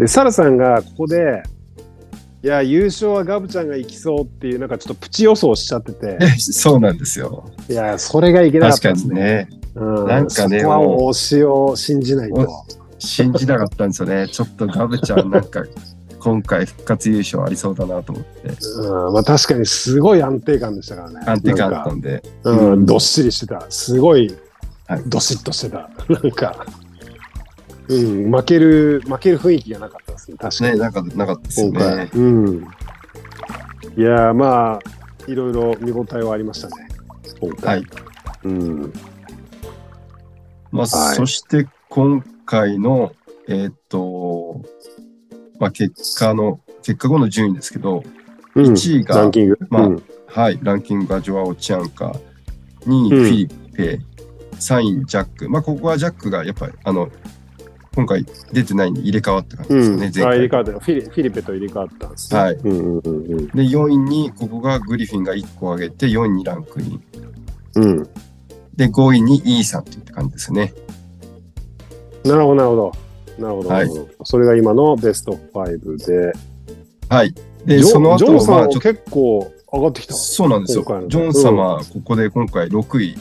[0.00, 1.42] でサルさんがここで
[2.42, 7.44] いや優勝はガブちゃんが行きそうっていうなんかちょっとプチ予想しちゃってて そうなんですよ。
[7.68, 9.14] いやそれがいけなかっ確かたですね。
[9.14, 9.60] にね。
[9.74, 10.78] うん、なんかねそこは
[11.10, 12.48] 推しを信じないと。
[12.98, 14.26] 信じなかったんですよね。
[14.28, 15.64] ちょっとガブちゃんなんか、
[16.20, 18.48] 今回復活優勝ありそうだなと思って。
[18.48, 21.20] うん、まあ確かにすごい安定感でしたからね。
[21.26, 22.22] 安定感あったんで。
[22.44, 23.64] うん、うんどっしりしてた。
[23.70, 24.38] すごいはい、
[25.06, 25.90] どしっとしてた。
[26.08, 26.66] なんか、
[27.88, 30.36] うん、負ける、負ける雰囲気がなかったですね。
[30.38, 30.78] 確かね、に。
[30.78, 31.70] なんかなかったです。
[31.70, 32.10] ね。
[32.14, 32.66] うん。
[33.96, 34.78] いやー、まあ、
[35.26, 36.88] いろいろ見応えはありましたね。
[37.40, 37.80] 今は回。
[37.80, 37.84] い。
[38.44, 38.92] うん。
[40.72, 43.12] まあ、はいそして今回の、
[43.48, 44.62] えーっと、
[45.58, 48.02] まあ、結果の、結果後の順位ですけど、
[48.54, 49.58] うん1位がランキング。
[49.68, 52.12] まあうんはい、ランキングがジョアオ・チアンカ、
[52.86, 54.00] 2位うんフィリペ、
[54.60, 55.48] 3位ジャック。
[55.48, 57.08] まあ、ここはジャックがやっぱり、あの、
[57.94, 59.80] 今回出てないんで入れ替わった感じうん。
[59.80, 60.36] ですあよね、前回。
[60.36, 62.40] 入れ替わってるフィリフィリペと入れ替わったんですね。
[62.40, 62.54] はい。
[62.54, 67.02] うんうんうんで、4位に、ここがグリフィンが1個上げて、4位にランクイン。
[67.74, 67.84] うん。
[67.84, 68.08] うん。
[68.76, 70.72] で、5位にイーサンといった感じですね。
[72.24, 72.92] なるほど、なるほど。
[73.38, 73.90] なるほど、はない。
[74.24, 76.32] それが今のベスト5で。
[77.08, 77.34] はい。
[77.66, 80.14] で、その後ジョンさんまあ、ちょっとは結構上がってきた。
[80.14, 83.16] そうなんですよジョン様、ここで今回6位。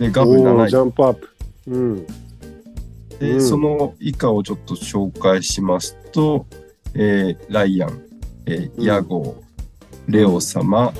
[0.00, 0.70] で、ガブおー7位。
[0.70, 1.28] ジャンプアップ。
[1.68, 2.06] うん。
[3.18, 6.46] で、うんその以下をちょっと紹介しますと、
[6.94, 8.02] えーライアン、
[8.46, 10.92] えーうんヤゴー、レオ様、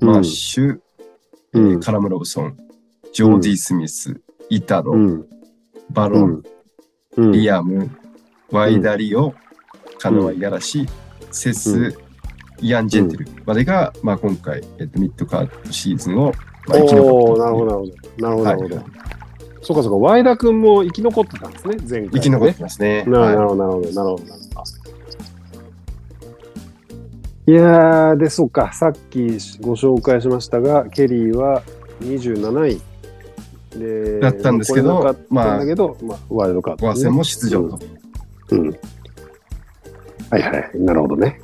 [0.00, 0.78] うんマッシュ、
[1.54, 2.56] えうんーカラム・ロブソン、
[3.14, 4.20] ジョーディ・スミス、
[4.50, 5.26] イタロ、うん。
[5.90, 6.42] バロン、
[7.16, 7.32] うん。
[7.32, 7.90] リアム、
[8.50, 9.32] ワイダリオ、
[9.98, 10.86] カノア・イガラシ、
[11.30, 11.94] セス、う
[12.60, 16.32] イアン・ジェンテルまでが、まあ、今回、えっと、ミッドカードシーズンを、
[16.66, 17.94] まあ、生き残おおったなるほど、なるほど。
[18.18, 18.76] なるほど、なるほど。
[18.76, 18.84] はい
[19.64, 22.08] そうかそうか、ワイダ君も生き残ってたんですね、前回、ね。
[22.12, 23.02] 生き残ってますね。
[23.06, 24.44] なるはほど、なるほど、なるほど。
[27.46, 29.18] いやー、で、そうか、さっき
[29.62, 31.62] ご紹介しましたが、ケリーは
[32.00, 32.82] 27位。
[33.78, 36.76] で、だったんですけど残れなかったんだけど、まあ、ワイルドカーい。
[36.78, 37.78] ド、和戦も出場と。
[38.50, 38.68] うん。
[40.30, 41.40] はいはい、なるほどね。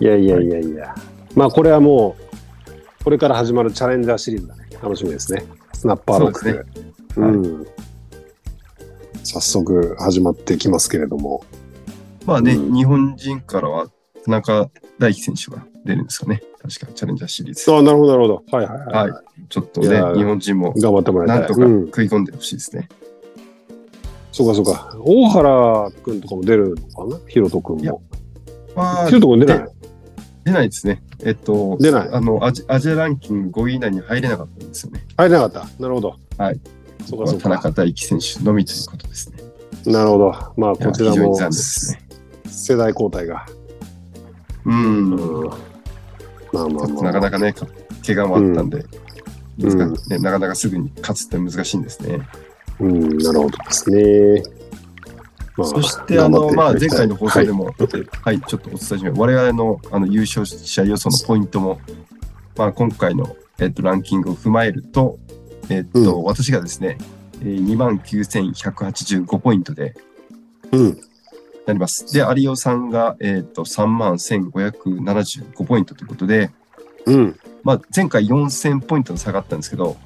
[0.00, 0.94] いやいやいやいや。
[1.34, 2.16] まあ、これはも
[3.00, 4.57] う、これから始まるチャレンジャーシリーズだね。
[4.82, 5.44] 楽しみですね。
[5.72, 6.40] スナッパーロック。
[6.40, 6.64] そうで
[7.12, 7.66] すうん。
[9.24, 11.44] 早速始まってきますけれども。
[12.24, 13.88] まあね、うん日本人からは
[14.24, 16.42] 田中大輝選手が出るんですかね。
[16.60, 17.72] 確かチャレンジャーシリーズ。
[17.72, 18.44] あなるほど、なるほど。
[18.50, 19.10] はいはいはい。
[19.10, 21.38] はいちょっとね日本人も頑張ってもらいたい。
[21.40, 22.88] なんとかうん、食い込んでほしいですね。
[24.32, 24.94] そうかそうか。
[25.00, 27.20] 大原くんとかも出るのかな？
[27.28, 28.02] ヒロトくんいやも。
[28.76, 29.68] まあヒロトくん出ない
[30.44, 31.02] 出ないですね。
[31.24, 35.04] えっと、出ないあのアジ、アジアランキング5位以内に入れなかったんですよね。
[35.16, 35.82] 入れなかった。
[35.82, 36.16] なるほど。
[36.36, 36.60] はい。
[37.06, 37.70] そうかそう田中か。
[37.72, 39.38] 大輝選手のみということですね。
[39.92, 40.34] なるほど。
[40.56, 41.48] まあ、こちらもね。
[42.46, 43.46] 世代交代が。
[44.64, 45.10] うん。
[45.12, 45.48] うん。
[46.52, 47.02] まあまあまあ。
[47.02, 47.66] なかなかね、か
[48.06, 49.08] 怪我もあったんで、うん
[49.58, 52.20] 難ね、なかなかすぐに勝つって難しいんですね。
[52.78, 54.42] うん、なるほどですね。
[55.58, 57.64] まそして、あの、まあ、前回の放送でも。
[57.64, 57.74] も、
[58.22, 59.20] はい、ちょっとお伝えします。
[59.20, 61.80] 我々のあの優勝者予想のポイントも、
[62.56, 65.18] まあ、今回の、えっと、ランキングを踏まえると、
[65.68, 66.98] えっと、私がですね、
[67.42, 69.94] えー2万9185ポイントで
[70.72, 71.00] うん。
[71.66, 72.12] なります。
[72.12, 76.50] で、有オさんが、えっと、3万1575ポイントということで、
[77.06, 77.38] うん。
[77.62, 79.96] まあ、前回4000ポイントの差があったんですけど、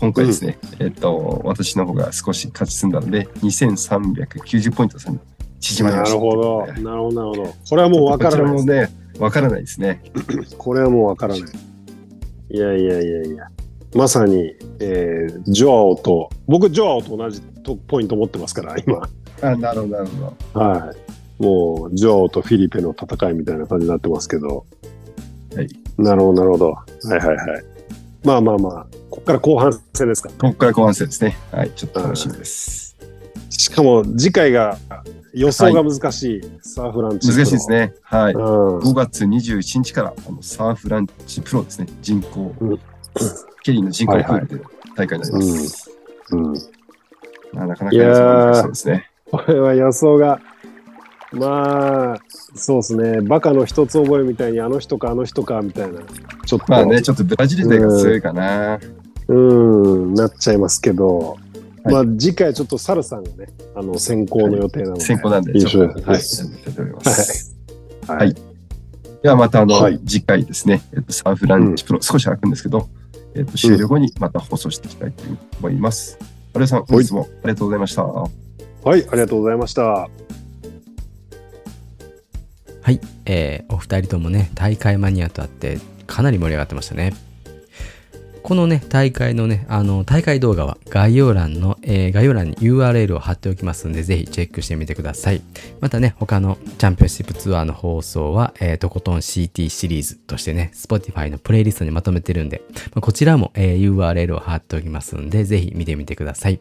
[0.00, 5.18] 今回ですね、えっと、私の方が少し勝ち進んだので、2390ポイント差に
[5.60, 6.16] 縮まりました。
[6.18, 6.66] なるほど。
[6.66, 7.54] なるほど、なるほど。
[7.68, 8.66] これはもうわからないです。
[8.66, 8.88] ね、
[9.18, 10.02] わからないですね。
[10.56, 11.42] これはもうわからない。
[12.52, 13.48] いやいやいやいや。
[13.94, 19.02] まさに、えー、ジョアオと、僕、ジョアオと同じとポイント持ってますから、今。
[19.42, 20.60] あ、なるほど、なるほど。
[20.60, 20.92] は
[21.38, 21.42] い。
[21.42, 24.64] もう、ジョアオとフィリペの戦いみたいな感じになってますけど。
[25.54, 25.68] はい。
[25.98, 26.70] なるほど、なるほど。
[26.70, 27.69] はいはいはい。
[28.24, 30.38] まあまあまあ、ここから後半戦ですからね。
[30.40, 31.36] ここから後半戦ですね。
[31.52, 32.96] はい、ちょっと楽しみです。
[33.48, 34.78] しかも、次回が
[35.32, 37.28] 予想が難しい、サーフランチ。
[37.28, 37.94] 難しいですね。
[38.02, 38.34] はい。
[38.34, 38.78] うん。
[38.78, 41.86] 5月21日からあのサーフランチプロですね。
[42.00, 42.80] 人口、うん
[43.62, 44.64] ケリーの人口プールで
[44.96, 45.90] 大会になります。
[46.30, 46.52] うん。
[47.52, 49.10] まあなかなか予想が難しそうですね。
[49.30, 50.40] これは予想が、
[51.32, 52.18] まあ、
[52.54, 56.00] そうですね、バカの一つ覚えみたいに、あの人かあの人かみたいな、
[56.46, 58.78] ちょっと、まあね、ちょっとブラジル勢が強いかな。
[59.28, 61.38] うん、なっちゃいますけど、
[61.84, 61.94] はい。
[61.94, 66.48] まあ次回ちょっとサルさんがね、あの先行の予定なので、先行なんで、優ちょっと、勝
[68.08, 68.18] はい。
[68.18, 68.26] はい。
[68.26, 68.34] はい。
[69.22, 70.00] ではまたあの、はい。
[70.04, 72.88] 次回ですね、えっと、サーフランチプロ、少し空くんですけど、
[73.34, 75.22] えっと、終了後にまた放送していきたいと
[75.60, 76.18] 思います。
[76.54, 78.02] 有吉さん、本日もありがとうございました。
[78.02, 80.08] はい、ありがとうございました。
[82.82, 87.14] はい、えーお二人ともね大会マニアとあってかなり盛り上がってましたね。
[88.42, 95.42] このね大会のねあの大会動画は概要欄の、えー概要欄に URL を貼っておきますんでぜひチェックしてみてください。
[95.80, 102.62] またね他のチャンピオンシップツアーの放送は、えーとことん CT シリーズとしてね Spotify のプレイリストにまとめてるんで、
[102.94, 106.60] まあこちらも、えー URL を貼っておきますんでぜひ見てみてください。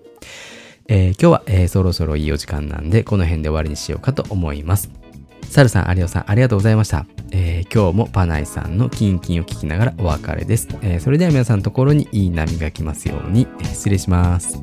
[0.90, 4.92] えー今日は、えーそろそろいいお時間なんでこの辺で終わりにしようかと思います。
[5.50, 7.06] サルさん、有オさん、ありがとうございました。
[7.32, 10.68] えー今日もパナイさんのキンキンを聞きながらお別れです。
[10.82, 14.62] えーそれでは皆さんのところにいい波が来ますように、えー失礼します。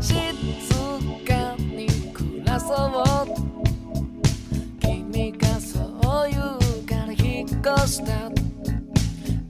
[0.00, 0.14] 静
[1.26, 2.74] かに暮らそ
[3.26, 3.26] う
[4.80, 5.80] 君がそ
[6.26, 7.48] う言うから引っ
[7.78, 8.30] 越した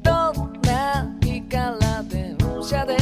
[0.03, 2.97] どんな日から電車で